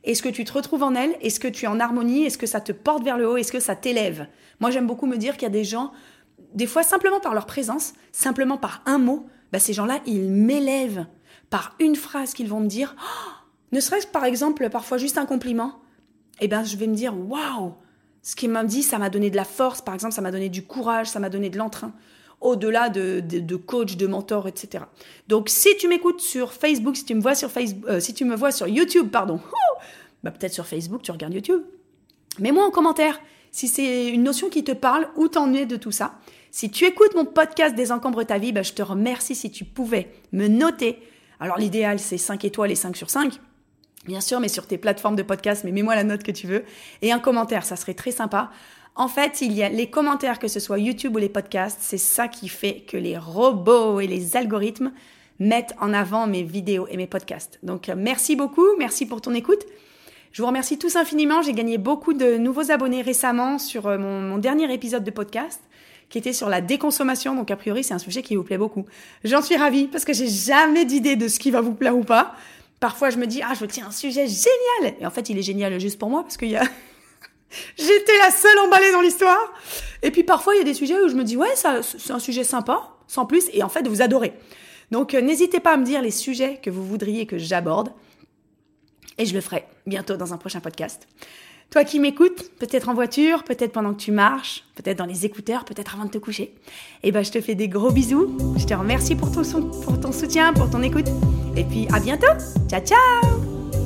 Est-ce 0.02 0.22
que 0.22 0.28
tu 0.28 0.44
te 0.44 0.52
retrouves 0.52 0.82
en 0.82 0.94
elles? 0.94 1.16
Est-ce 1.22 1.40
que 1.40 1.48
tu 1.48 1.64
es 1.64 1.68
en 1.68 1.80
harmonie? 1.80 2.24
Est-ce 2.24 2.36
que 2.36 2.46
ça 2.46 2.60
te 2.60 2.72
porte 2.72 3.02
vers 3.02 3.16
le 3.16 3.26
haut? 3.26 3.36
Est-ce 3.38 3.52
que 3.52 3.60
ça 3.60 3.74
t'élève? 3.74 4.26
Moi, 4.60 4.70
j'aime 4.70 4.86
beaucoup 4.86 5.06
me 5.06 5.16
dire 5.16 5.34
qu'il 5.34 5.44
y 5.44 5.46
a 5.46 5.50
des 5.50 5.64
gens, 5.64 5.92
des 6.52 6.66
fois 6.66 6.82
simplement 6.82 7.20
par 7.20 7.32
leur 7.32 7.46
présence, 7.46 7.94
simplement 8.12 8.58
par 8.58 8.82
un 8.84 8.98
mot, 8.98 9.26
bah, 9.52 9.58
ces 9.58 9.72
gens-là, 9.72 10.00
ils 10.06 10.30
m'élèvent 10.30 11.06
par 11.48 11.74
une 11.78 11.96
phrase 11.96 12.34
qu'ils 12.34 12.48
vont 12.48 12.60
me 12.60 12.66
dire. 12.66 12.96
Oh! 12.98 13.30
Ne 13.74 13.80
serait-ce 13.80 14.06
par 14.06 14.24
exemple 14.24 14.68
parfois 14.70 14.98
juste 14.98 15.18
un 15.18 15.26
compliment, 15.26 15.80
eh 16.40 16.46
ben 16.46 16.62
je 16.62 16.76
vais 16.76 16.86
me 16.86 16.94
dire 16.94 17.12
waouh, 17.16 17.74
ce 18.24 18.34
qu'il 18.34 18.50
m'a 18.50 18.64
dit, 18.64 18.82
ça 18.82 18.98
m'a 18.98 19.10
donné 19.10 19.28
de 19.30 19.36
la 19.36 19.44
force, 19.44 19.82
par 19.82 19.94
exemple, 19.94 20.14
ça 20.14 20.22
m'a 20.22 20.30
donné 20.30 20.48
du 20.48 20.64
courage, 20.64 21.08
ça 21.08 21.20
m'a 21.20 21.28
donné 21.28 21.50
de 21.50 21.58
l'entrain 21.58 21.92
au-delà 22.40 22.88
de, 22.88 23.56
coach, 23.56 23.96
de 23.96 24.06
mentor, 24.06 24.48
etc. 24.48 24.84
Donc, 25.28 25.48
si 25.48 25.76
tu 25.76 25.88
m'écoutes 25.88 26.20
sur 26.20 26.52
Facebook, 26.52 26.96
si 26.96 27.04
tu 27.04 27.14
me 27.14 27.20
vois 27.20 27.34
sur 27.34 28.66
euh, 28.66 28.68
YouTube, 28.68 29.08
pardon, 29.10 29.40
bah, 30.24 30.30
peut-être 30.30 30.52
sur 30.52 30.66
Facebook, 30.66 31.02
tu 31.02 31.10
regardes 31.10 31.34
YouTube. 31.34 31.62
Mets-moi 32.38 32.64
en 32.64 32.70
commentaire 32.70 33.20
si 33.50 33.68
c'est 33.68 34.08
une 34.08 34.24
notion 34.24 34.48
qui 34.48 34.64
te 34.64 34.72
parle, 34.72 35.08
où 35.16 35.28
t'en 35.28 35.52
es 35.52 35.64
de 35.64 35.76
tout 35.76 35.92
ça. 35.92 36.18
Si 36.50 36.70
tu 36.70 36.84
écoutes 36.86 37.14
mon 37.14 37.24
podcast 37.24 37.74
Désencombre 37.74 38.24
ta 38.24 38.38
vie, 38.38 38.52
bah, 38.52 38.62
je 38.62 38.72
te 38.72 38.82
remercie 38.82 39.34
si 39.34 39.50
tu 39.50 39.64
pouvais 39.64 40.10
me 40.32 40.48
noter. 40.48 40.98
Alors, 41.40 41.58
l'idéal, 41.58 41.98
c'est 41.98 42.18
5 42.18 42.44
étoiles 42.44 42.72
et 42.72 42.76
5 42.76 42.96
sur 42.96 43.10
5. 43.10 43.38
Bien 44.04 44.20
sûr, 44.20 44.40
mais 44.40 44.48
sur 44.48 44.66
tes 44.66 44.78
plateformes 44.78 45.16
de 45.16 45.22
podcast, 45.22 45.62
mais 45.64 45.72
mets-moi 45.72 45.94
la 45.94 46.04
note 46.04 46.22
que 46.22 46.30
tu 46.30 46.46
veux. 46.46 46.64
Et 47.00 47.12
un 47.12 47.18
commentaire, 47.18 47.64
ça 47.64 47.76
serait 47.76 47.94
très 47.94 48.10
sympa. 48.10 48.50
En 48.96 49.08
fait, 49.08 49.40
il 49.40 49.52
y 49.52 49.62
a 49.62 49.68
les 49.68 49.88
commentaires, 49.88 50.38
que 50.38 50.46
ce 50.46 50.60
soit 50.60 50.78
YouTube 50.78 51.16
ou 51.16 51.18
les 51.18 51.28
podcasts, 51.28 51.78
c'est 51.80 51.98
ça 51.98 52.28
qui 52.28 52.48
fait 52.48 52.84
que 52.86 52.96
les 52.96 53.18
robots 53.18 54.00
et 54.00 54.06
les 54.06 54.36
algorithmes 54.36 54.92
mettent 55.40 55.74
en 55.80 55.92
avant 55.92 56.26
mes 56.26 56.42
vidéos 56.42 56.86
et 56.88 56.96
mes 56.96 57.08
podcasts. 57.08 57.58
Donc, 57.62 57.88
merci 57.96 58.36
beaucoup, 58.36 58.66
merci 58.78 59.06
pour 59.06 59.20
ton 59.20 59.34
écoute. 59.34 59.64
Je 60.30 60.42
vous 60.42 60.48
remercie 60.48 60.78
tous 60.78 60.96
infiniment. 60.96 61.42
J'ai 61.42 61.54
gagné 61.54 61.78
beaucoup 61.78 62.12
de 62.12 62.36
nouveaux 62.36 62.70
abonnés 62.70 63.02
récemment 63.02 63.58
sur 63.58 63.86
mon, 63.86 64.20
mon, 64.20 64.38
dernier 64.38 64.72
épisode 64.72 65.04
de 65.04 65.10
podcast 65.10 65.60
qui 66.08 66.18
était 66.18 66.32
sur 66.32 66.48
la 66.48 66.60
déconsommation. 66.60 67.34
Donc, 67.34 67.50
a 67.50 67.56
priori, 67.56 67.82
c'est 67.82 67.94
un 67.94 67.98
sujet 67.98 68.22
qui 68.22 68.36
vous 68.36 68.44
plaît 68.44 68.58
beaucoup. 68.58 68.84
J'en 69.24 69.42
suis 69.42 69.56
ravie 69.56 69.86
parce 69.86 70.04
que 70.04 70.12
j'ai 70.12 70.28
jamais 70.28 70.84
d'idée 70.84 71.16
de 71.16 71.26
ce 71.26 71.40
qui 71.40 71.50
va 71.50 71.60
vous 71.60 71.74
plaire 71.74 71.96
ou 71.96 72.04
pas. 72.04 72.34
Parfois, 72.80 73.10
je 73.10 73.16
me 73.16 73.26
dis, 73.26 73.40
ah, 73.42 73.54
je 73.58 73.64
tiens 73.66 73.86
un 73.86 73.92
sujet 73.92 74.26
génial. 74.26 74.96
Et 75.00 75.06
en 75.06 75.10
fait, 75.10 75.28
il 75.30 75.38
est 75.38 75.42
génial 75.42 75.78
juste 75.80 75.98
pour 75.98 76.10
moi 76.10 76.22
parce 76.22 76.36
y 76.40 76.56
a 76.56 76.64
J'étais 77.76 78.18
la 78.18 78.30
seule 78.30 78.58
emballée 78.58 78.92
dans 78.92 79.00
l'histoire. 79.00 79.52
Et 80.02 80.10
puis 80.10 80.24
parfois, 80.24 80.54
il 80.54 80.58
y 80.58 80.60
a 80.60 80.64
des 80.64 80.74
sujets 80.74 81.00
où 81.00 81.08
je 81.08 81.14
me 81.14 81.24
dis, 81.24 81.36
ouais, 81.36 81.54
c'est 81.56 82.12
un 82.12 82.18
sujet 82.18 82.44
sympa, 82.44 82.90
sans 83.06 83.26
plus, 83.26 83.48
et 83.52 83.62
en 83.62 83.68
fait, 83.68 83.86
vous 83.86 84.02
adorez. 84.02 84.34
Donc, 84.90 85.14
euh, 85.14 85.20
n'hésitez 85.20 85.60
pas 85.60 85.74
à 85.74 85.76
me 85.76 85.84
dire 85.84 86.02
les 86.02 86.10
sujets 86.10 86.60
que 86.62 86.70
vous 86.70 86.84
voudriez 86.84 87.26
que 87.26 87.38
j'aborde. 87.38 87.90
Et 89.18 89.26
je 89.26 89.34
le 89.34 89.40
ferai 89.40 89.64
bientôt 89.86 90.16
dans 90.16 90.34
un 90.34 90.36
prochain 90.36 90.60
podcast. 90.60 91.06
Toi 91.74 91.82
qui 91.82 91.98
m'écoutes, 91.98 92.52
peut-être 92.60 92.88
en 92.88 92.94
voiture, 92.94 93.42
peut-être 93.42 93.72
pendant 93.72 93.94
que 93.94 94.00
tu 94.00 94.12
marches, 94.12 94.62
peut-être 94.76 94.96
dans 94.96 95.06
les 95.06 95.26
écouteurs, 95.26 95.64
peut-être 95.64 95.96
avant 95.96 96.04
de 96.04 96.10
te 96.10 96.18
coucher. 96.18 96.54
Et 97.02 97.10
ben, 97.10 97.24
je 97.24 97.32
te 97.32 97.40
fais 97.40 97.56
des 97.56 97.66
gros 97.66 97.90
bisous. 97.90 98.38
Je 98.56 98.64
te 98.64 98.74
remercie 98.74 99.16
pour 99.16 99.32
ton, 99.32 99.42
pour 99.42 99.98
ton 99.98 100.12
soutien, 100.12 100.52
pour 100.52 100.70
ton 100.70 100.84
écoute. 100.84 101.08
Et 101.56 101.64
puis, 101.64 101.88
à 101.92 101.98
bientôt. 101.98 102.28
Ciao, 102.70 102.80
ciao 102.80 103.83